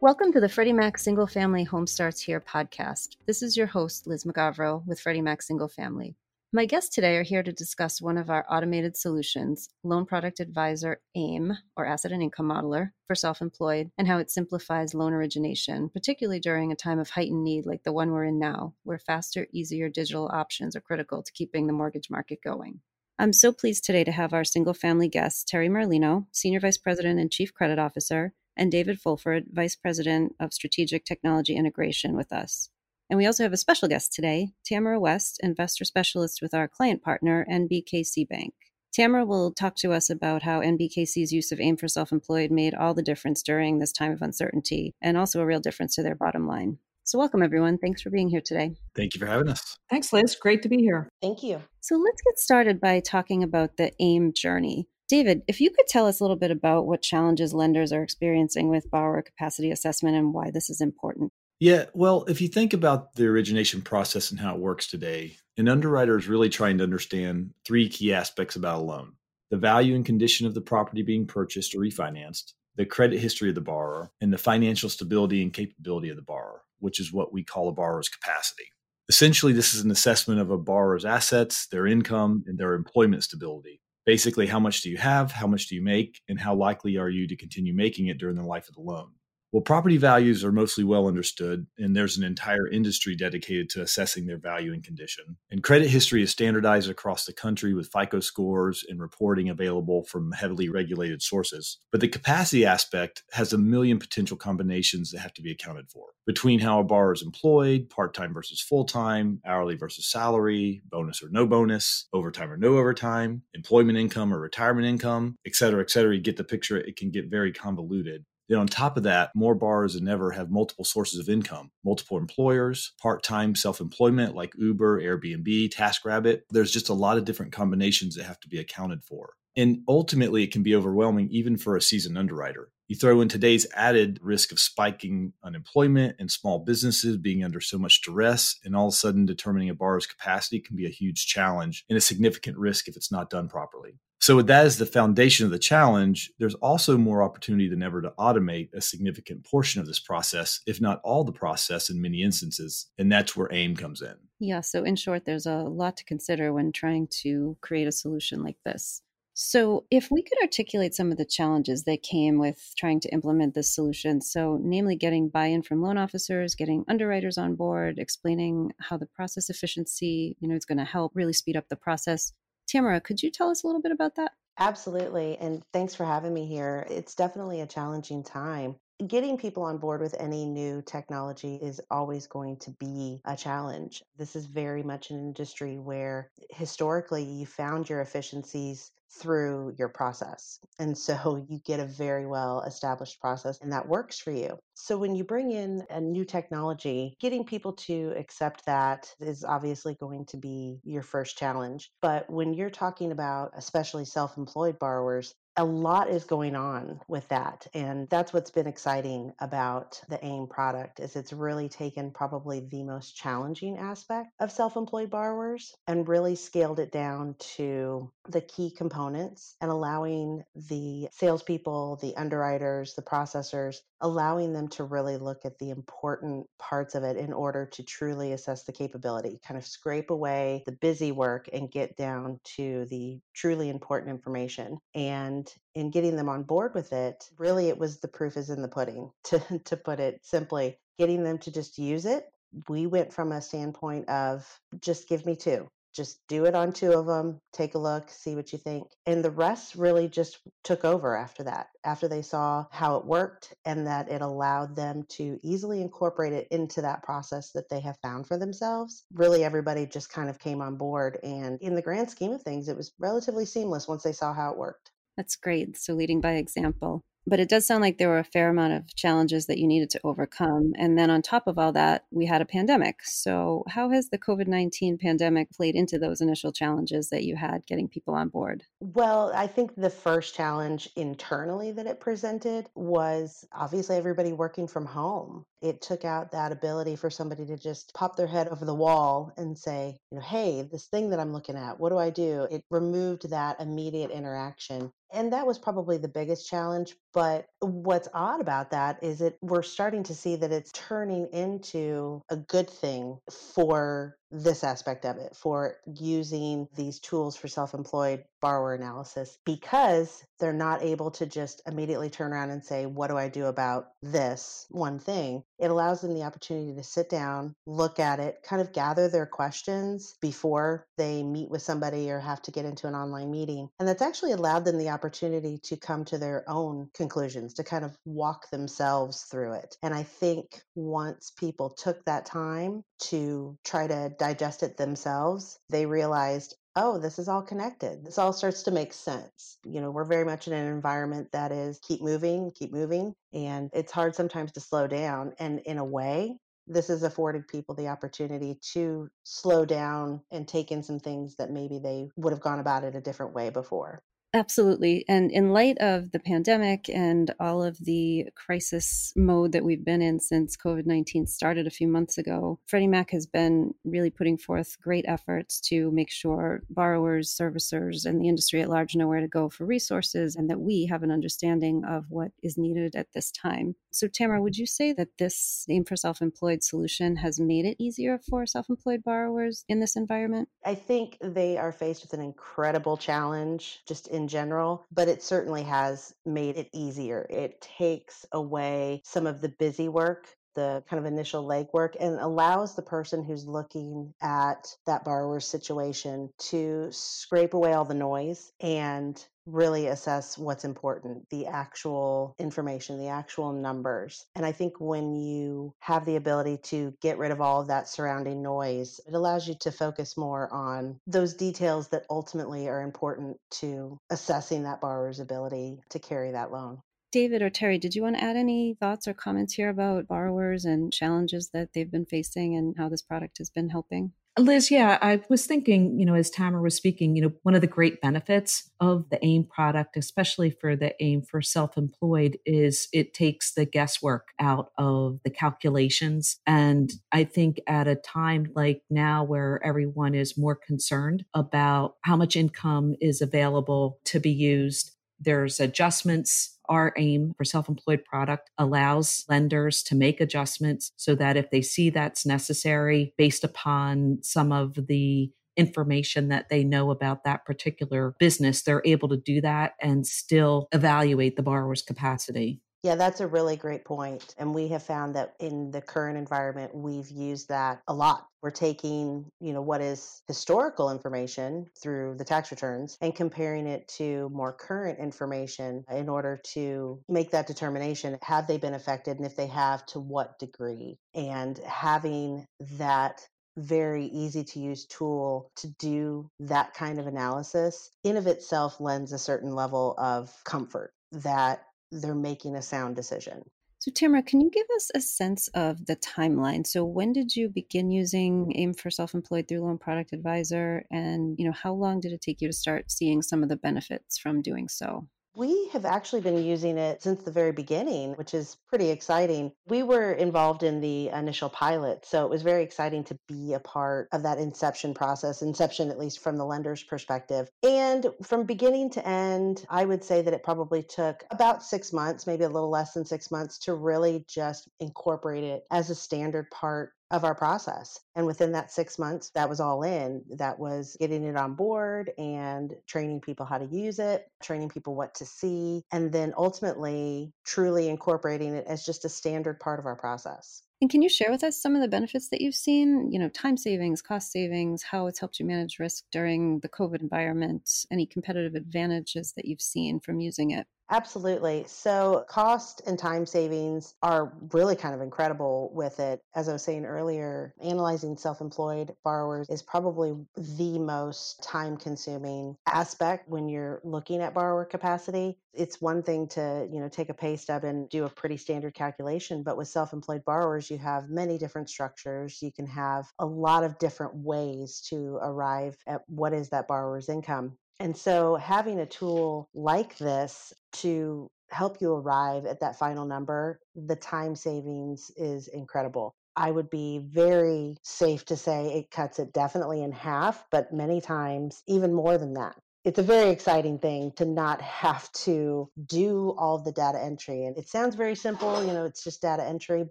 Welcome 0.00 0.32
to 0.32 0.40
the 0.40 0.48
Freddie 0.48 0.72
Mac 0.72 0.96
Single 0.96 1.26
Family 1.26 1.64
Home 1.64 1.86
Starts 1.86 2.22
Here 2.22 2.40
podcast. 2.40 3.16
This 3.26 3.42
is 3.42 3.54
your 3.54 3.66
host, 3.66 4.06
Liz 4.06 4.24
McGavro 4.24 4.82
with 4.86 4.98
Freddie 4.98 5.20
Mac 5.20 5.42
Single 5.42 5.68
Family. 5.68 6.16
My 6.54 6.66
guests 6.66 6.94
today 6.94 7.16
are 7.16 7.22
here 7.22 7.42
to 7.42 7.50
discuss 7.50 8.02
one 8.02 8.18
of 8.18 8.28
our 8.28 8.44
automated 8.46 8.94
solutions, 8.94 9.70
Loan 9.82 10.04
Product 10.04 10.38
Advisor 10.38 11.00
AIM, 11.14 11.56
or 11.78 11.86
Asset 11.86 12.12
and 12.12 12.22
Income 12.22 12.50
Modeler, 12.50 12.90
for 13.06 13.14
self 13.14 13.40
employed, 13.40 13.90
and 13.96 14.06
how 14.06 14.18
it 14.18 14.30
simplifies 14.30 14.92
loan 14.92 15.14
origination, 15.14 15.88
particularly 15.88 16.40
during 16.40 16.70
a 16.70 16.76
time 16.76 16.98
of 16.98 17.08
heightened 17.08 17.42
need 17.42 17.64
like 17.64 17.84
the 17.84 17.92
one 17.92 18.10
we're 18.10 18.24
in 18.24 18.38
now, 18.38 18.74
where 18.82 18.98
faster, 18.98 19.46
easier 19.50 19.88
digital 19.88 20.28
options 20.30 20.76
are 20.76 20.82
critical 20.82 21.22
to 21.22 21.32
keeping 21.32 21.68
the 21.68 21.72
mortgage 21.72 22.10
market 22.10 22.40
going. 22.44 22.80
I'm 23.18 23.32
so 23.32 23.50
pleased 23.50 23.84
today 23.84 24.04
to 24.04 24.12
have 24.12 24.34
our 24.34 24.44
single 24.44 24.74
family 24.74 25.08
guests, 25.08 25.44
Terry 25.44 25.70
Marlino, 25.70 26.26
Senior 26.32 26.60
Vice 26.60 26.76
President 26.76 27.18
and 27.18 27.32
Chief 27.32 27.54
Credit 27.54 27.78
Officer, 27.78 28.34
and 28.58 28.70
David 28.70 29.00
Fulford, 29.00 29.46
Vice 29.50 29.74
President 29.74 30.34
of 30.38 30.52
Strategic 30.52 31.06
Technology 31.06 31.56
Integration, 31.56 32.14
with 32.14 32.30
us. 32.30 32.68
And 33.12 33.18
we 33.18 33.26
also 33.26 33.42
have 33.42 33.52
a 33.52 33.58
special 33.58 33.88
guest 33.88 34.14
today, 34.14 34.54
Tamara 34.64 34.98
West, 34.98 35.38
Investor 35.42 35.84
Specialist 35.84 36.40
with 36.40 36.54
our 36.54 36.66
client 36.66 37.02
partner, 37.02 37.46
NBKC 37.46 38.26
Bank. 38.26 38.54
Tamara 38.90 39.26
will 39.26 39.52
talk 39.52 39.76
to 39.76 39.92
us 39.92 40.08
about 40.08 40.44
how 40.44 40.62
NBKC's 40.62 41.30
use 41.30 41.52
of 41.52 41.60
AIM 41.60 41.76
for 41.76 41.88
self 41.88 42.10
employed 42.10 42.50
made 42.50 42.72
all 42.72 42.94
the 42.94 43.02
difference 43.02 43.42
during 43.42 43.78
this 43.80 43.92
time 43.92 44.12
of 44.12 44.22
uncertainty 44.22 44.94
and 45.02 45.18
also 45.18 45.42
a 45.42 45.44
real 45.44 45.60
difference 45.60 45.94
to 45.96 46.02
their 46.02 46.14
bottom 46.14 46.46
line. 46.46 46.78
So, 47.04 47.18
welcome 47.18 47.42
everyone. 47.42 47.76
Thanks 47.76 48.00
for 48.00 48.08
being 48.08 48.30
here 48.30 48.40
today. 48.40 48.76
Thank 48.96 49.12
you 49.12 49.18
for 49.18 49.26
having 49.26 49.50
us. 49.50 49.76
Thanks, 49.90 50.10
Liz. 50.10 50.34
Great 50.34 50.62
to 50.62 50.70
be 50.70 50.78
here. 50.78 51.10
Thank 51.20 51.42
you. 51.42 51.60
So, 51.82 51.96
let's 51.96 52.22
get 52.22 52.38
started 52.38 52.80
by 52.80 53.00
talking 53.00 53.42
about 53.42 53.76
the 53.76 53.92
AIM 54.00 54.32
journey. 54.32 54.88
David, 55.06 55.42
if 55.46 55.60
you 55.60 55.68
could 55.68 55.86
tell 55.86 56.06
us 56.06 56.18
a 56.18 56.24
little 56.24 56.38
bit 56.38 56.50
about 56.50 56.86
what 56.86 57.02
challenges 57.02 57.52
lenders 57.52 57.92
are 57.92 58.02
experiencing 58.02 58.70
with 58.70 58.90
borrower 58.90 59.20
capacity 59.20 59.70
assessment 59.70 60.16
and 60.16 60.32
why 60.32 60.50
this 60.50 60.70
is 60.70 60.80
important. 60.80 61.30
Yeah, 61.62 61.84
well, 61.94 62.24
if 62.26 62.40
you 62.40 62.48
think 62.48 62.72
about 62.72 63.14
the 63.14 63.26
origination 63.26 63.82
process 63.82 64.32
and 64.32 64.40
how 64.40 64.56
it 64.56 64.60
works 64.60 64.88
today, 64.88 65.36
an 65.56 65.68
underwriter 65.68 66.18
is 66.18 66.26
really 66.26 66.48
trying 66.48 66.76
to 66.78 66.82
understand 66.82 67.52
three 67.64 67.88
key 67.88 68.12
aspects 68.12 68.56
about 68.56 68.80
a 68.80 68.82
loan. 68.82 69.12
The 69.52 69.58
value 69.58 69.94
and 69.94 70.04
condition 70.04 70.48
of 70.48 70.54
the 70.54 70.60
property 70.60 71.02
being 71.02 71.24
purchased 71.24 71.72
or 71.76 71.78
refinanced, 71.78 72.54
the 72.74 72.84
credit 72.84 73.20
history 73.20 73.48
of 73.48 73.54
the 73.54 73.60
borrower, 73.60 74.10
and 74.20 74.32
the 74.32 74.38
financial 74.38 74.88
stability 74.88 75.40
and 75.40 75.52
capability 75.52 76.08
of 76.08 76.16
the 76.16 76.22
borrower, 76.22 76.62
which 76.80 76.98
is 76.98 77.12
what 77.12 77.32
we 77.32 77.44
call 77.44 77.68
a 77.68 77.72
borrower's 77.72 78.08
capacity. 78.08 78.64
Essentially, 79.08 79.52
this 79.52 79.72
is 79.72 79.84
an 79.84 79.92
assessment 79.92 80.40
of 80.40 80.50
a 80.50 80.58
borrower's 80.58 81.04
assets, 81.04 81.68
their 81.68 81.86
income, 81.86 82.42
and 82.48 82.58
their 82.58 82.74
employment 82.74 83.22
stability. 83.22 83.80
Basically 84.04 84.48
how 84.48 84.58
much 84.58 84.82
do 84.82 84.90
you 84.90 84.96
have 84.96 85.30
how 85.30 85.46
much 85.46 85.68
do 85.68 85.76
you 85.76 85.82
make 85.84 86.22
and 86.28 86.40
how 86.40 86.56
likely 86.56 86.96
are 86.96 87.08
you 87.08 87.28
to 87.28 87.36
continue 87.36 87.72
making 87.72 88.08
it 88.08 88.18
during 88.18 88.34
the 88.34 88.42
life 88.42 88.68
of 88.68 88.74
the 88.74 88.80
loan 88.80 89.12
well, 89.52 89.60
property 89.60 89.98
values 89.98 90.42
are 90.44 90.52
mostly 90.52 90.82
well 90.82 91.06
understood, 91.06 91.66
and 91.78 91.94
there's 91.94 92.16
an 92.16 92.24
entire 92.24 92.66
industry 92.68 93.14
dedicated 93.14 93.68
to 93.70 93.82
assessing 93.82 94.26
their 94.26 94.38
value 94.38 94.72
and 94.72 94.82
condition. 94.82 95.36
And 95.50 95.62
credit 95.62 95.88
history 95.88 96.22
is 96.22 96.30
standardized 96.30 96.88
across 96.88 97.26
the 97.26 97.34
country 97.34 97.74
with 97.74 97.92
FICO 97.92 98.20
scores 98.20 98.84
and 98.88 98.98
reporting 98.98 99.50
available 99.50 100.04
from 100.04 100.32
heavily 100.32 100.70
regulated 100.70 101.20
sources. 101.20 101.78
But 101.90 102.00
the 102.00 102.08
capacity 102.08 102.64
aspect 102.64 103.24
has 103.32 103.52
a 103.52 103.58
million 103.58 103.98
potential 103.98 104.38
combinations 104.38 105.10
that 105.10 105.20
have 105.20 105.34
to 105.34 105.42
be 105.42 105.52
accounted 105.52 105.90
for 105.90 106.06
between 106.26 106.60
how 106.60 106.80
a 106.80 106.84
borrower 106.84 107.12
is 107.12 107.22
employed, 107.22 107.90
part 107.90 108.14
time 108.14 108.32
versus 108.32 108.60
full 108.60 108.84
time, 108.84 109.40
hourly 109.44 109.74
versus 109.74 110.06
salary, 110.06 110.82
bonus 110.88 111.22
or 111.22 111.28
no 111.30 111.46
bonus, 111.46 112.06
overtime 112.12 112.50
or 112.50 112.56
no 112.56 112.78
overtime, 112.78 113.42
employment 113.54 113.98
income 113.98 114.32
or 114.32 114.40
retirement 114.40 114.86
income, 114.86 115.36
et 115.46 115.54
cetera, 115.54 115.82
et 115.82 115.90
cetera. 115.90 116.14
You 116.14 116.20
get 116.20 116.36
the 116.36 116.44
picture. 116.44 116.78
It 116.78 116.96
can 116.96 117.10
get 117.10 117.28
very 117.28 117.52
convoluted. 117.52 118.24
Then, 118.48 118.58
on 118.58 118.66
top 118.66 118.96
of 118.96 119.04
that, 119.04 119.30
more 119.34 119.54
borrowers 119.54 119.94
than 119.94 120.08
ever 120.08 120.32
have 120.32 120.50
multiple 120.50 120.84
sources 120.84 121.20
of 121.20 121.28
income, 121.28 121.70
multiple 121.84 122.18
employers, 122.18 122.92
part 123.00 123.22
time 123.22 123.54
self 123.54 123.80
employment 123.80 124.34
like 124.34 124.52
Uber, 124.56 125.00
Airbnb, 125.00 125.72
TaskRabbit. 125.72 126.42
There's 126.50 126.72
just 126.72 126.88
a 126.88 126.94
lot 126.94 127.18
of 127.18 127.24
different 127.24 127.52
combinations 127.52 128.16
that 128.16 128.24
have 128.24 128.40
to 128.40 128.48
be 128.48 128.58
accounted 128.58 129.04
for. 129.04 129.34
And 129.56 129.82
ultimately, 129.86 130.42
it 130.42 130.52
can 130.52 130.62
be 130.62 130.74
overwhelming 130.74 131.28
even 131.30 131.56
for 131.56 131.76
a 131.76 131.82
seasoned 131.82 132.16
underwriter. 132.16 132.70
You 132.88 132.96
throw 132.96 133.20
in 133.20 133.28
today's 133.28 133.66
added 133.74 134.18
risk 134.22 134.52
of 134.52 134.60
spiking 134.60 135.32
unemployment 135.42 136.16
and 136.18 136.30
small 136.30 136.58
businesses 136.58 137.16
being 137.16 137.44
under 137.44 137.60
so 137.60 137.78
much 137.78 138.02
duress, 138.02 138.58
and 138.64 138.74
all 138.74 138.88
of 138.88 138.92
a 138.92 138.96
sudden 138.96 139.24
determining 139.24 139.70
a 139.70 139.74
borrower's 139.74 140.06
capacity 140.06 140.60
can 140.60 140.76
be 140.76 140.86
a 140.86 140.90
huge 140.90 141.26
challenge 141.26 141.84
and 141.88 141.96
a 141.96 142.02
significant 142.02 142.58
risk 142.58 142.88
if 142.88 142.96
it's 142.96 143.12
not 143.12 143.30
done 143.30 143.48
properly. 143.48 143.98
So, 144.22 144.36
with 144.36 144.46
that 144.46 144.66
as 144.66 144.78
the 144.78 144.86
foundation 144.86 145.46
of 145.46 145.50
the 145.50 145.58
challenge, 145.58 146.30
there's 146.38 146.54
also 146.54 146.96
more 146.96 147.24
opportunity 147.24 147.68
than 147.68 147.82
ever 147.82 148.00
to 148.00 148.12
automate 148.20 148.72
a 148.72 148.80
significant 148.80 149.44
portion 149.44 149.80
of 149.80 149.88
this 149.88 149.98
process, 149.98 150.60
if 150.64 150.80
not 150.80 151.00
all 151.02 151.24
the 151.24 151.32
process 151.32 151.90
in 151.90 152.00
many 152.00 152.22
instances. 152.22 152.86
And 152.96 153.10
that's 153.10 153.36
where 153.36 153.52
AIM 153.52 153.74
comes 153.74 154.00
in. 154.00 154.14
Yeah. 154.38 154.60
So, 154.60 154.84
in 154.84 154.94
short, 154.94 155.24
there's 155.24 155.46
a 155.46 155.64
lot 155.64 155.96
to 155.96 156.04
consider 156.04 156.52
when 156.52 156.70
trying 156.70 157.08
to 157.22 157.56
create 157.62 157.88
a 157.88 157.92
solution 157.92 158.44
like 158.44 158.58
this. 158.64 159.02
So, 159.34 159.86
if 159.90 160.08
we 160.08 160.22
could 160.22 160.38
articulate 160.40 160.94
some 160.94 161.10
of 161.10 161.18
the 161.18 161.24
challenges 161.24 161.82
that 161.82 162.04
came 162.04 162.38
with 162.38 162.74
trying 162.78 163.00
to 163.00 163.08
implement 163.08 163.54
this 163.54 163.74
solution, 163.74 164.20
so 164.20 164.56
namely 164.62 164.94
getting 164.94 165.30
buy 165.30 165.46
in 165.46 165.62
from 165.62 165.82
loan 165.82 165.98
officers, 165.98 166.54
getting 166.54 166.84
underwriters 166.86 167.38
on 167.38 167.56
board, 167.56 167.98
explaining 167.98 168.70
how 168.78 168.96
the 168.96 169.06
process 169.06 169.50
efficiency 169.50 170.36
you 170.38 170.46
know, 170.46 170.54
is 170.54 170.64
going 170.64 170.78
to 170.78 170.84
help 170.84 171.10
really 171.16 171.32
speed 171.32 171.56
up 171.56 171.68
the 171.68 171.74
process 171.74 172.32
Tamara, 172.72 173.02
could 173.02 173.22
you 173.22 173.30
tell 173.30 173.50
us 173.50 173.62
a 173.62 173.66
little 173.66 173.82
bit 173.82 173.92
about 173.92 174.14
that? 174.14 174.32
Absolutely. 174.58 175.36
And 175.36 175.62
thanks 175.74 175.94
for 175.94 176.06
having 176.06 176.32
me 176.32 176.46
here. 176.46 176.86
It's 176.88 177.14
definitely 177.14 177.60
a 177.60 177.66
challenging 177.66 178.22
time. 178.22 178.76
Getting 179.06 179.36
people 179.36 179.64
on 179.64 179.78
board 179.78 180.00
with 180.00 180.14
any 180.20 180.46
new 180.46 180.80
technology 180.82 181.56
is 181.56 181.80
always 181.90 182.28
going 182.28 182.58
to 182.58 182.70
be 182.72 183.20
a 183.24 183.34
challenge. 183.34 184.02
This 184.16 184.36
is 184.36 184.46
very 184.46 184.84
much 184.84 185.10
an 185.10 185.18
industry 185.18 185.78
where 185.78 186.30
historically 186.50 187.24
you 187.24 187.46
found 187.46 187.88
your 187.88 188.00
efficiencies 188.00 188.92
through 189.10 189.74
your 189.78 189.88
process. 189.88 190.58
And 190.78 190.96
so 190.96 191.44
you 191.48 191.60
get 191.64 191.80
a 191.80 191.84
very 191.84 192.26
well 192.26 192.62
established 192.62 193.20
process 193.20 193.60
and 193.60 193.72
that 193.72 193.88
works 193.88 194.18
for 194.18 194.30
you. 194.30 194.58
So 194.74 194.96
when 194.96 195.14
you 195.14 195.24
bring 195.24 195.50
in 195.50 195.84
a 195.90 196.00
new 196.00 196.24
technology, 196.24 197.16
getting 197.20 197.44
people 197.44 197.72
to 197.72 198.14
accept 198.16 198.64
that 198.66 199.12
is 199.20 199.44
obviously 199.44 199.96
going 200.00 200.26
to 200.26 200.36
be 200.36 200.80
your 200.84 201.02
first 201.02 201.36
challenge. 201.36 201.90
But 202.00 202.30
when 202.30 202.54
you're 202.54 202.70
talking 202.70 203.12
about 203.12 203.52
especially 203.56 204.04
self-employed 204.04 204.78
borrowers, 204.78 205.34
a 205.56 205.64
lot 205.64 206.08
is 206.08 206.24
going 206.24 206.56
on 206.56 206.98
with 207.08 207.28
that 207.28 207.66
and 207.74 208.08
that's 208.08 208.32
what's 208.32 208.50
been 208.50 208.66
exciting 208.66 209.32
about 209.40 210.00
the 210.08 210.22
aim 210.24 210.46
product 210.46 210.98
is 210.98 211.14
it's 211.14 211.32
really 211.32 211.68
taken 211.68 212.10
probably 212.10 212.60
the 212.70 212.82
most 212.82 213.14
challenging 213.14 213.76
aspect 213.76 214.28
of 214.40 214.50
self-employed 214.50 215.10
borrowers 215.10 215.74
and 215.86 216.08
really 216.08 216.34
scaled 216.34 216.78
it 216.78 216.90
down 216.90 217.34
to 217.38 218.10
the 218.30 218.40
key 218.40 218.70
components 218.70 219.56
and 219.60 219.70
allowing 219.70 220.42
the 220.68 221.06
salespeople 221.12 221.96
the 222.00 222.16
underwriters 222.16 222.94
the 222.94 223.02
processors 223.02 223.76
allowing 224.02 224.52
them 224.52 224.66
to 224.66 224.84
really 224.84 225.16
look 225.16 225.44
at 225.44 225.58
the 225.58 225.70
important 225.70 226.46
parts 226.58 226.94
of 226.94 227.04
it 227.04 227.16
in 227.16 227.32
order 227.32 227.64
to 227.64 227.82
truly 227.84 228.32
assess 228.32 228.64
the 228.64 228.72
capability 228.72 229.40
kind 229.46 229.56
of 229.56 229.64
scrape 229.64 230.10
away 230.10 230.62
the 230.66 230.72
busy 230.72 231.12
work 231.12 231.48
and 231.52 231.70
get 231.70 231.96
down 231.96 232.38
to 232.44 232.84
the 232.86 233.20
truly 233.32 233.70
important 233.70 234.10
information 234.10 234.76
and 234.94 235.54
in 235.74 235.90
getting 235.90 236.16
them 236.16 236.28
on 236.28 236.42
board 236.42 236.74
with 236.74 236.92
it, 236.92 237.24
really 237.38 237.68
it 237.68 237.78
was 237.78 238.00
the 238.00 238.08
proof 238.08 238.36
is 238.36 238.50
in 238.50 238.60
the 238.60 238.68
pudding, 238.68 239.10
to, 239.24 239.40
to 239.64 239.76
put 239.76 240.00
it 240.00 240.20
simply. 240.22 240.76
Getting 240.98 241.24
them 241.24 241.38
to 241.38 241.50
just 241.50 241.78
use 241.78 242.04
it, 242.04 242.26
we 242.68 242.86
went 242.86 243.12
from 243.12 243.32
a 243.32 243.40
standpoint 243.40 244.08
of 244.08 244.46
just 244.80 245.08
give 245.08 245.24
me 245.24 245.36
two. 245.36 245.68
Just 245.94 246.20
do 246.28 246.44
it 246.44 246.54
on 246.54 246.72
two 246.72 246.92
of 246.92 247.06
them, 247.06 247.40
take 247.52 247.74
a 247.74 247.78
look, 247.78 248.10
see 248.10 248.34
what 248.34 248.52
you 248.52 248.58
think. 248.58 248.84
And 249.06 249.24
the 249.24 249.30
rest 249.30 249.74
really 249.74 250.08
just 250.08 250.38
took 250.64 250.84
over 250.84 251.16
after 251.16 251.42
that, 251.44 251.68
after 251.84 252.08
they 252.08 252.22
saw 252.22 252.66
how 252.70 252.96
it 252.96 253.04
worked 253.04 253.54
and 253.64 253.86
that 253.86 254.10
it 254.10 254.22
allowed 254.22 254.74
them 254.74 255.04
to 255.10 255.38
easily 255.42 255.80
incorporate 255.80 256.32
it 256.32 256.48
into 256.50 256.82
that 256.82 257.02
process 257.02 257.50
that 257.52 257.68
they 257.68 257.80
have 257.80 257.98
found 258.02 258.26
for 258.26 258.38
themselves. 258.38 259.04
Really, 259.12 259.44
everybody 259.44 259.86
just 259.86 260.10
kind 260.10 260.30
of 260.30 260.38
came 260.38 260.60
on 260.60 260.76
board. 260.76 261.18
And 261.22 261.58
in 261.60 261.74
the 261.74 261.82
grand 261.82 262.10
scheme 262.10 262.32
of 262.32 262.42
things, 262.42 262.68
it 262.68 262.76
was 262.76 262.92
relatively 262.98 263.44
seamless 263.44 263.88
once 263.88 264.02
they 264.02 264.12
saw 264.12 264.32
how 264.32 264.50
it 264.50 264.58
worked. 264.58 264.90
That's 265.16 265.36
great. 265.36 265.76
So, 265.76 265.92
leading 265.92 266.20
by 266.20 266.32
example. 266.32 267.02
But 267.26 267.40
it 267.40 267.48
does 267.48 267.66
sound 267.66 267.82
like 267.82 267.98
there 267.98 268.08
were 268.08 268.18
a 268.18 268.24
fair 268.24 268.48
amount 268.48 268.72
of 268.72 268.94
challenges 268.94 269.46
that 269.46 269.58
you 269.58 269.66
needed 269.66 269.90
to 269.90 270.00
overcome. 270.04 270.72
And 270.76 270.98
then 270.98 271.10
on 271.10 271.22
top 271.22 271.46
of 271.46 271.58
all 271.58 271.72
that, 271.72 272.04
we 272.10 272.26
had 272.26 272.42
a 272.42 272.46
pandemic. 272.46 273.00
So, 273.04 273.64
how 273.68 273.90
has 273.90 274.08
the 274.08 274.18
COVID 274.18 274.46
19 274.46 274.98
pandemic 274.98 275.50
played 275.50 275.74
into 275.74 275.98
those 275.98 276.20
initial 276.20 276.52
challenges 276.52 277.10
that 277.10 277.24
you 277.24 277.36
had 277.36 277.66
getting 277.66 277.88
people 277.88 278.14
on 278.14 278.28
board? 278.28 278.64
Well, 278.80 279.32
I 279.34 279.46
think 279.46 279.74
the 279.76 279.90
first 279.90 280.34
challenge 280.34 280.88
internally 280.96 281.72
that 281.72 281.86
it 281.86 282.00
presented 282.00 282.68
was 282.74 283.46
obviously 283.52 283.96
everybody 283.96 284.32
working 284.32 284.66
from 284.66 284.86
home. 284.86 285.44
It 285.62 285.80
took 285.80 286.04
out 286.04 286.32
that 286.32 286.52
ability 286.52 286.96
for 286.96 287.08
somebody 287.08 287.46
to 287.46 287.56
just 287.56 287.94
pop 287.94 288.16
their 288.16 288.26
head 288.26 288.48
over 288.48 288.64
the 288.64 288.74
wall 288.74 289.32
and 289.36 289.56
say, 289.56 289.96
you 290.10 290.18
know, 290.18 290.24
hey, 290.24 290.62
this 290.70 290.86
thing 290.86 291.10
that 291.10 291.20
I'm 291.20 291.32
looking 291.32 291.56
at, 291.56 291.78
what 291.78 291.90
do 291.90 291.98
I 291.98 292.10
do? 292.10 292.46
It 292.50 292.64
removed 292.70 293.30
that 293.30 293.60
immediate 293.60 294.10
interaction 294.10 294.92
and 295.12 295.32
that 295.32 295.46
was 295.46 295.58
probably 295.58 295.98
the 295.98 296.08
biggest 296.08 296.48
challenge 296.48 296.96
but 297.12 297.46
what's 297.60 298.08
odd 298.14 298.40
about 298.40 298.70
that 298.70 298.98
is 299.02 299.18
that 299.18 299.36
we're 299.42 299.62
starting 299.62 300.02
to 300.02 300.14
see 300.14 300.36
that 300.36 300.50
it's 300.50 300.72
turning 300.72 301.26
into 301.28 302.22
a 302.30 302.36
good 302.36 302.68
thing 302.68 303.18
for 303.54 304.16
this 304.32 304.64
aspect 304.64 305.04
of 305.04 305.18
it 305.18 305.36
for 305.36 305.76
using 306.00 306.66
these 306.74 306.98
tools 306.98 307.36
for 307.36 307.48
self 307.48 307.74
employed 307.74 308.24
borrower 308.40 308.74
analysis 308.74 309.38
because 309.44 310.24
they're 310.40 310.52
not 310.54 310.82
able 310.82 311.10
to 311.10 311.26
just 311.26 311.60
immediately 311.66 312.08
turn 312.08 312.32
around 312.32 312.50
and 312.50 312.64
say, 312.64 312.86
What 312.86 313.08
do 313.08 313.16
I 313.16 313.28
do 313.28 313.46
about 313.46 313.88
this 314.02 314.66
one 314.70 314.98
thing? 314.98 315.44
It 315.62 315.70
allows 315.70 316.00
them 316.00 316.12
the 316.12 316.24
opportunity 316.24 316.74
to 316.74 316.82
sit 316.82 317.08
down, 317.08 317.54
look 317.66 318.00
at 318.00 318.18
it, 318.18 318.42
kind 318.42 318.60
of 318.60 318.72
gather 318.72 319.08
their 319.08 319.26
questions 319.26 320.16
before 320.20 320.88
they 320.98 321.22
meet 321.22 321.50
with 321.50 321.62
somebody 321.62 322.10
or 322.10 322.18
have 322.18 322.42
to 322.42 322.50
get 322.50 322.64
into 322.64 322.88
an 322.88 322.96
online 322.96 323.30
meeting. 323.30 323.68
And 323.78 323.88
that's 323.88 324.02
actually 324.02 324.32
allowed 324.32 324.64
them 324.64 324.76
the 324.76 324.90
opportunity 324.90 325.58
to 325.62 325.76
come 325.76 326.04
to 326.06 326.18
their 326.18 326.42
own 326.48 326.90
conclusions, 326.94 327.54
to 327.54 327.64
kind 327.64 327.84
of 327.84 327.96
walk 328.04 328.50
themselves 328.50 329.22
through 329.30 329.52
it. 329.52 329.76
And 329.84 329.94
I 329.94 330.02
think 330.02 330.60
once 330.74 331.30
people 331.30 331.70
took 331.70 332.04
that 332.06 332.26
time 332.26 332.82
to 333.02 333.56
try 333.64 333.86
to 333.86 334.12
digest 334.18 334.64
it 334.64 334.76
themselves, 334.76 335.60
they 335.70 335.86
realized, 335.86 336.56
oh, 336.76 336.98
this 336.98 337.18
is 337.18 337.28
all 337.28 337.42
connected. 337.42 338.04
This 338.04 338.18
all 338.18 338.32
starts 338.32 338.62
to 338.64 338.70
make 338.70 338.92
sense. 338.92 339.58
You 339.64 339.80
know, 339.80 339.90
we're 339.90 340.04
very 340.04 340.24
much 340.24 340.46
in 340.46 340.54
an 340.54 340.66
environment 340.66 341.28
that 341.32 341.52
is 341.52 341.78
keep 341.80 342.00
moving, 342.00 342.52
keep 342.52 342.72
moving. 342.72 343.14
And 343.32 343.70
it's 343.72 343.92
hard 343.92 344.14
sometimes 344.14 344.52
to 344.52 344.60
slow 344.60 344.86
down. 344.86 345.32
And 345.38 345.60
in 345.60 345.78
a 345.78 345.84
way, 345.84 346.38
this 346.66 346.88
has 346.88 347.02
afforded 347.02 347.48
people 347.48 347.74
the 347.74 347.88
opportunity 347.88 348.58
to 348.72 349.10
slow 349.24 349.64
down 349.64 350.22
and 350.30 350.46
take 350.46 350.70
in 350.70 350.82
some 350.82 351.00
things 351.00 351.36
that 351.36 351.50
maybe 351.50 351.78
they 351.78 352.08
would 352.16 352.32
have 352.32 352.40
gone 352.40 352.60
about 352.60 352.84
it 352.84 352.94
a 352.94 353.00
different 353.00 353.34
way 353.34 353.50
before. 353.50 354.02
Absolutely. 354.34 355.04
And 355.08 355.30
in 355.30 355.52
light 355.52 355.76
of 355.78 356.12
the 356.12 356.18
pandemic 356.18 356.88
and 356.88 357.34
all 357.38 357.62
of 357.62 357.76
the 357.78 358.28
crisis 358.34 359.12
mode 359.14 359.52
that 359.52 359.64
we've 359.64 359.84
been 359.84 360.00
in 360.00 360.20
since 360.20 360.56
COVID 360.56 360.86
19 360.86 361.26
started 361.26 361.66
a 361.66 361.70
few 361.70 361.86
months 361.86 362.16
ago, 362.16 362.58
Freddie 362.66 362.86
Mac 362.86 363.10
has 363.10 363.26
been 363.26 363.74
really 363.84 364.08
putting 364.08 364.38
forth 364.38 364.80
great 364.80 365.04
efforts 365.06 365.60
to 365.68 365.90
make 365.90 366.10
sure 366.10 366.62
borrowers, 366.70 367.28
servicers, 367.28 368.06
and 368.06 368.20
the 368.20 368.28
industry 368.28 368.62
at 368.62 368.70
large 368.70 368.96
know 368.96 369.06
where 369.06 369.20
to 369.20 369.28
go 369.28 369.50
for 369.50 369.66
resources 369.66 370.34
and 370.34 370.48
that 370.48 370.60
we 370.60 370.86
have 370.86 371.02
an 371.02 371.10
understanding 371.10 371.84
of 371.84 372.06
what 372.08 372.32
is 372.42 372.56
needed 372.56 372.96
at 372.96 373.12
this 373.12 373.30
time. 373.30 373.74
So, 373.90 374.08
Tamara, 374.08 374.40
would 374.40 374.56
you 374.56 374.66
say 374.66 374.94
that 374.94 375.18
this 375.18 375.66
AIM 375.68 375.84
for 375.84 375.96
Self 375.96 376.22
Employed 376.22 376.62
solution 376.62 377.16
has 377.16 377.38
made 377.38 377.66
it 377.66 377.76
easier 377.78 378.18
for 378.18 378.46
self 378.46 378.70
employed 378.70 379.04
borrowers 379.04 379.66
in 379.68 379.80
this 379.80 379.94
environment? 379.94 380.48
I 380.64 380.74
think 380.74 381.18
they 381.20 381.58
are 381.58 381.72
faced 381.72 382.00
with 382.00 382.14
an 382.14 382.22
incredible 382.22 382.96
challenge 382.96 383.82
just 383.86 384.08
in 384.08 384.21
general, 384.28 384.84
but 384.92 385.08
it 385.08 385.22
certainly 385.22 385.62
has 385.62 386.14
made 386.24 386.56
it 386.56 386.68
easier. 386.72 387.26
It 387.30 387.60
takes 387.60 388.24
away 388.32 389.02
some 389.04 389.26
of 389.26 389.40
the 389.40 389.48
busy 389.48 389.88
work 389.88 390.28
the 390.54 390.82
kind 390.88 391.00
of 391.00 391.10
initial 391.10 391.46
legwork 391.46 391.94
and 391.98 392.18
allows 392.20 392.74
the 392.74 392.82
person 392.82 393.24
who's 393.24 393.46
looking 393.46 394.12
at 394.20 394.76
that 394.86 395.04
borrower's 395.04 395.46
situation 395.46 396.30
to 396.38 396.88
scrape 396.90 397.54
away 397.54 397.72
all 397.72 397.84
the 397.84 397.94
noise 397.94 398.52
and 398.60 399.24
really 399.46 399.86
assess 399.88 400.38
what's 400.38 400.64
important 400.64 401.28
the 401.30 401.46
actual 401.46 402.34
information, 402.38 402.98
the 402.98 403.08
actual 403.08 403.52
numbers. 403.52 404.24
And 404.34 404.44
I 404.44 404.52
think 404.52 404.80
when 404.80 405.14
you 405.14 405.72
have 405.80 406.04
the 406.04 406.16
ability 406.16 406.58
to 406.64 406.94
get 407.00 407.18
rid 407.18 407.30
of 407.30 407.40
all 407.40 407.60
of 407.60 407.68
that 407.68 407.88
surrounding 407.88 408.42
noise, 408.42 409.00
it 409.06 409.14
allows 409.14 409.48
you 409.48 409.54
to 409.60 409.72
focus 409.72 410.16
more 410.16 410.52
on 410.52 410.98
those 411.06 411.34
details 411.34 411.88
that 411.88 412.06
ultimately 412.10 412.68
are 412.68 412.82
important 412.82 413.36
to 413.50 413.98
assessing 414.10 414.64
that 414.64 414.80
borrower's 414.80 415.20
ability 415.20 415.80
to 415.90 415.98
carry 415.98 416.32
that 416.32 416.52
loan. 416.52 416.80
David 417.12 417.42
or 417.42 417.50
Terry, 417.50 417.76
did 417.76 417.94
you 417.94 418.02
want 418.02 418.16
to 418.16 418.24
add 418.24 418.36
any 418.36 418.74
thoughts 418.80 419.06
or 419.06 419.12
comments 419.12 419.52
here 419.52 419.68
about 419.68 420.08
borrowers 420.08 420.64
and 420.64 420.90
challenges 420.90 421.50
that 421.52 421.74
they've 421.74 421.90
been 421.90 422.06
facing 422.06 422.56
and 422.56 422.74
how 422.78 422.88
this 422.88 423.02
product 423.02 423.36
has 423.36 423.50
been 423.50 423.68
helping? 423.68 424.12
Liz, 424.38 424.70
yeah, 424.70 424.96
I 425.02 425.20
was 425.28 425.44
thinking, 425.44 426.00
you 426.00 426.06
know, 426.06 426.14
as 426.14 426.30
Tamara 426.30 426.62
was 426.62 426.74
speaking, 426.74 427.16
you 427.16 427.22
know, 427.22 427.32
one 427.42 427.54
of 427.54 427.60
the 427.60 427.66
great 427.66 428.00
benefits 428.00 428.70
of 428.80 429.04
the 429.10 429.22
AIM 429.22 429.44
product, 429.44 429.94
especially 429.94 430.48
for 430.48 430.74
the 430.74 430.94
AIM 431.04 431.20
for 431.22 431.42
self 431.42 431.76
employed, 431.76 432.38
is 432.46 432.88
it 432.94 433.12
takes 433.12 433.52
the 433.52 433.66
guesswork 433.66 434.28
out 434.40 434.72
of 434.78 435.20
the 435.22 435.30
calculations. 435.30 436.38
And 436.46 436.90
I 437.12 437.24
think 437.24 437.60
at 437.66 437.86
a 437.86 437.94
time 437.94 438.46
like 438.54 438.80
now 438.88 439.22
where 439.22 439.60
everyone 439.62 440.14
is 440.14 440.38
more 440.38 440.56
concerned 440.56 441.26
about 441.34 441.96
how 442.00 442.16
much 442.16 442.34
income 442.34 442.94
is 443.02 443.20
available 443.20 443.98
to 444.04 444.18
be 444.18 444.32
used, 444.32 444.92
there's 445.24 445.60
adjustments 445.60 446.58
our 446.68 446.92
aim 446.96 447.34
for 447.36 447.44
self 447.44 447.68
employed 447.68 448.04
product 448.04 448.50
allows 448.56 449.24
lenders 449.28 449.82
to 449.84 449.94
make 449.94 450.20
adjustments 450.20 450.92
so 450.96 451.14
that 451.14 451.36
if 451.36 451.50
they 451.50 451.62
see 451.62 451.90
that's 451.90 452.24
necessary 452.24 453.14
based 453.18 453.44
upon 453.44 454.18
some 454.22 454.52
of 454.52 454.86
the 454.86 455.30
information 455.56 456.28
that 456.28 456.48
they 456.48 456.64
know 456.64 456.90
about 456.90 457.24
that 457.24 457.44
particular 457.44 458.14
business, 458.18 458.62
they're 458.62 458.82
able 458.84 459.08
to 459.08 459.16
do 459.16 459.40
that 459.40 459.72
and 459.80 460.06
still 460.06 460.68
evaluate 460.72 461.36
the 461.36 461.42
borrower's 461.42 461.82
capacity. 461.82 462.60
Yeah, 462.82 462.96
that's 462.96 463.20
a 463.20 463.28
really 463.28 463.56
great 463.56 463.84
point. 463.84 464.34
And 464.38 464.52
we 464.52 464.68
have 464.68 464.82
found 464.82 465.14
that 465.14 465.34
in 465.38 465.70
the 465.70 465.80
current 465.80 466.18
environment, 466.18 466.74
we've 466.74 467.08
used 467.10 467.48
that 467.48 467.80
a 467.86 467.94
lot. 467.94 468.26
We're 468.42 468.50
taking, 468.50 469.30
you 469.40 469.52
know, 469.52 469.62
what 469.62 469.80
is 469.80 470.22
historical 470.26 470.90
information 470.90 471.66
through 471.80 472.16
the 472.18 472.24
tax 472.24 472.50
returns 472.50 472.98
and 473.00 473.14
comparing 473.14 473.68
it 473.68 473.86
to 473.98 474.28
more 474.32 474.52
current 474.52 474.98
information 474.98 475.84
in 475.92 476.08
order 476.08 476.40
to 476.54 477.00
make 477.08 477.30
that 477.30 477.46
determination. 477.46 478.18
Have 478.22 478.48
they 478.48 478.58
been 478.58 478.74
affected? 478.74 479.16
And 479.16 479.26
if 479.26 479.36
they 479.36 479.46
have, 479.46 479.86
to 479.86 480.00
what 480.00 480.40
degree? 480.40 480.98
And 481.14 481.56
having 481.58 482.46
that 482.78 483.20
very 483.56 484.06
easy 484.06 484.42
to 484.42 484.58
use 484.58 484.86
tool 484.86 485.50
to 485.56 485.68
do 485.78 486.28
that 486.40 486.74
kind 486.74 486.98
of 486.98 487.06
analysis 487.06 487.90
in 488.02 488.16
of 488.16 488.26
itself 488.26 488.80
lends 488.80 489.12
a 489.12 489.18
certain 489.18 489.54
level 489.54 489.94
of 489.98 490.32
comfort 490.44 490.92
that 491.12 491.62
they're 491.92 492.14
making 492.14 492.56
a 492.56 492.62
sound 492.62 492.96
decision. 492.96 493.42
So, 493.78 493.90
Tamara, 493.90 494.22
can 494.22 494.40
you 494.40 494.48
give 494.48 494.66
us 494.76 494.90
a 494.94 495.00
sense 495.00 495.48
of 495.54 495.86
the 495.86 495.96
timeline? 495.96 496.64
So, 496.66 496.84
when 496.84 497.12
did 497.12 497.34
you 497.34 497.48
begin 497.48 497.90
using 497.90 498.52
AIM 498.56 498.74
for 498.74 498.90
self-employed 498.90 499.48
through 499.48 499.62
Loan 499.62 499.76
Product 499.76 500.12
Advisor, 500.12 500.84
and 500.90 501.36
you 501.38 501.44
know 501.44 501.52
how 501.52 501.72
long 501.72 502.00
did 502.00 502.12
it 502.12 502.20
take 502.20 502.40
you 502.40 502.48
to 502.48 502.52
start 502.52 502.92
seeing 502.92 503.22
some 503.22 503.42
of 503.42 503.48
the 503.48 503.56
benefits 503.56 504.18
from 504.18 504.40
doing 504.40 504.68
so? 504.68 505.08
We 505.34 505.68
have 505.68 505.86
actually 505.86 506.20
been 506.20 506.44
using 506.44 506.76
it 506.76 507.02
since 507.02 507.22
the 507.22 507.30
very 507.30 507.52
beginning, 507.52 508.12
which 508.14 508.34
is 508.34 508.58
pretty 508.68 508.90
exciting. 508.90 509.52
We 509.66 509.82
were 509.82 510.12
involved 510.12 510.62
in 510.62 510.80
the 510.82 511.08
initial 511.08 511.48
pilot, 511.48 512.04
so 512.04 512.24
it 512.24 512.30
was 512.30 512.42
very 512.42 512.62
exciting 512.62 513.04
to 513.04 513.18
be 513.28 513.54
a 513.54 513.60
part 513.60 514.08
of 514.12 514.22
that 514.24 514.38
inception 514.38 514.92
process, 514.92 515.40
inception 515.40 515.90
at 515.90 515.98
least 515.98 516.18
from 516.18 516.36
the 516.36 516.44
lender's 516.44 516.82
perspective. 516.82 517.48
And 517.62 518.08
from 518.22 518.44
beginning 518.44 518.90
to 518.90 519.08
end, 519.08 519.64
I 519.70 519.86
would 519.86 520.04
say 520.04 520.20
that 520.20 520.34
it 520.34 520.42
probably 520.42 520.82
took 520.82 521.24
about 521.30 521.62
six 521.62 521.94
months, 521.94 522.26
maybe 522.26 522.44
a 522.44 522.48
little 522.50 522.70
less 522.70 522.92
than 522.92 523.06
six 523.06 523.30
months, 523.30 523.58
to 523.60 523.74
really 523.74 524.26
just 524.28 524.68
incorporate 524.80 525.44
it 525.44 525.64
as 525.70 525.88
a 525.88 525.94
standard 525.94 526.50
part 526.50 526.92
of 527.12 527.24
our 527.24 527.34
process. 527.34 528.00
And 528.16 528.26
within 528.26 528.52
that 528.52 528.72
six 528.72 528.98
months, 528.98 529.30
that 529.34 529.48
was 529.48 529.60
all 529.60 529.82
in. 529.82 530.24
That 530.30 530.58
was 530.58 530.96
getting 530.98 531.24
it 531.24 531.36
on 531.36 531.54
board 531.54 532.10
and 532.18 532.74
training 532.86 533.20
people 533.20 533.46
how 533.46 533.58
to 533.58 533.66
use 533.66 533.98
it, 533.98 534.26
training 534.42 534.70
people 534.70 534.94
what 534.94 535.14
to 535.16 535.26
see, 535.26 535.82
and 535.92 536.10
then 536.10 536.32
ultimately 536.36 537.32
truly 537.44 537.88
incorporating 537.88 538.54
it 538.54 538.66
as 538.66 538.84
just 538.84 539.04
a 539.04 539.08
standard 539.08 539.60
part 539.60 539.78
of 539.78 539.86
our 539.86 539.96
process. 539.96 540.62
And 540.80 540.90
can 540.90 541.00
you 541.00 541.08
share 541.08 541.30
with 541.30 541.44
us 541.44 541.62
some 541.62 541.76
of 541.76 541.80
the 541.80 541.86
benefits 541.86 542.28
that 542.30 542.40
you've 542.40 542.56
seen? 542.56 543.12
You 543.12 543.20
know, 543.20 543.28
time 543.28 543.56
savings, 543.56 544.02
cost 544.02 544.32
savings, 544.32 544.82
how 544.82 545.06
it's 545.06 545.20
helped 545.20 545.38
you 545.38 545.46
manage 545.46 545.78
risk 545.78 546.02
during 546.10 546.58
the 546.58 546.68
COVID 546.68 547.00
environment, 547.00 547.86
any 547.90 548.04
competitive 548.04 548.56
advantages 548.56 549.34
that 549.36 549.44
you've 549.44 549.60
seen 549.60 550.00
from 550.00 550.18
using 550.18 550.50
it? 550.50 550.66
Absolutely. 550.92 551.64
So, 551.68 552.26
cost 552.28 552.82
and 552.86 552.98
time 552.98 553.24
savings 553.24 553.94
are 554.02 554.30
really 554.52 554.76
kind 554.76 554.94
of 554.94 555.00
incredible 555.00 555.70
with 555.72 555.98
it. 555.98 556.22
As 556.34 556.50
I 556.50 556.52
was 556.52 556.62
saying 556.62 556.84
earlier, 556.84 557.54
analyzing 557.62 558.18
self 558.18 558.42
employed 558.42 558.94
borrowers 559.02 559.48
is 559.48 559.62
probably 559.62 560.14
the 560.36 560.78
most 560.78 561.42
time 561.42 561.78
consuming 561.78 562.58
aspect 562.66 563.26
when 563.26 563.48
you're 563.48 563.80
looking 563.84 564.20
at 564.20 564.34
borrower 564.34 564.66
capacity. 564.66 565.38
It's 565.54 565.80
one 565.80 566.02
thing 566.02 566.28
to, 566.28 566.68
you 566.70 566.78
know, 566.78 566.90
take 566.90 567.08
a 567.08 567.14
pay 567.14 567.36
stub 567.36 567.64
and 567.64 567.88
do 567.88 568.04
a 568.04 568.10
pretty 568.10 568.36
standard 568.36 568.74
calculation, 568.74 569.42
but 569.42 569.56
with 569.56 569.68
self-employed 569.68 570.26
borrowers, 570.26 570.70
you 570.70 570.76
have 570.76 571.08
many 571.08 571.38
different 571.38 571.70
structures. 571.70 572.42
You 572.42 572.52
can 572.52 572.66
have 572.66 573.06
a 573.18 573.24
lot 573.24 573.64
of 573.64 573.78
different 573.78 574.14
ways 574.16 574.82
to 574.90 575.16
arrive 575.22 575.78
at 575.86 576.02
what 576.06 576.34
is 576.34 576.50
that 576.50 576.68
borrower's 576.68 577.08
income. 577.08 577.56
And 577.80 577.96
so 577.96 578.36
having 578.36 578.78
a 578.80 578.86
tool 578.86 579.48
like 579.54 579.98
this 579.98 580.52
to 580.74 581.28
help 581.50 581.80
you 581.80 581.92
arrive 581.92 582.46
at 582.46 582.60
that 582.60 582.78
final 582.78 583.04
number, 583.04 583.60
the 583.74 583.96
time 583.96 584.34
savings 584.36 585.10
is 585.16 585.48
incredible. 585.48 586.14
I 586.36 586.50
would 586.50 586.70
be 586.70 586.98
very 587.12 587.76
safe 587.82 588.24
to 588.26 588.36
say 588.36 588.78
it 588.78 588.90
cuts 588.90 589.18
it 589.18 589.32
definitely 589.32 589.82
in 589.82 589.92
half, 589.92 590.46
but 590.50 590.72
many 590.72 591.00
times 591.00 591.62
even 591.66 591.92
more 591.92 592.16
than 592.16 592.34
that 592.34 592.56
it's 592.84 592.98
a 592.98 593.02
very 593.02 593.30
exciting 593.30 593.78
thing 593.78 594.12
to 594.16 594.24
not 594.24 594.60
have 594.60 595.10
to 595.12 595.70
do 595.86 596.34
all 596.36 596.58
the 596.58 596.72
data 596.72 597.00
entry. 597.00 597.44
And 597.44 597.56
it 597.56 597.68
sounds 597.68 597.94
very 597.94 598.16
simple, 598.16 598.64
you 598.64 598.72
know, 598.72 598.84
it's 598.84 599.04
just 599.04 599.22
data 599.22 599.44
entry, 599.44 599.84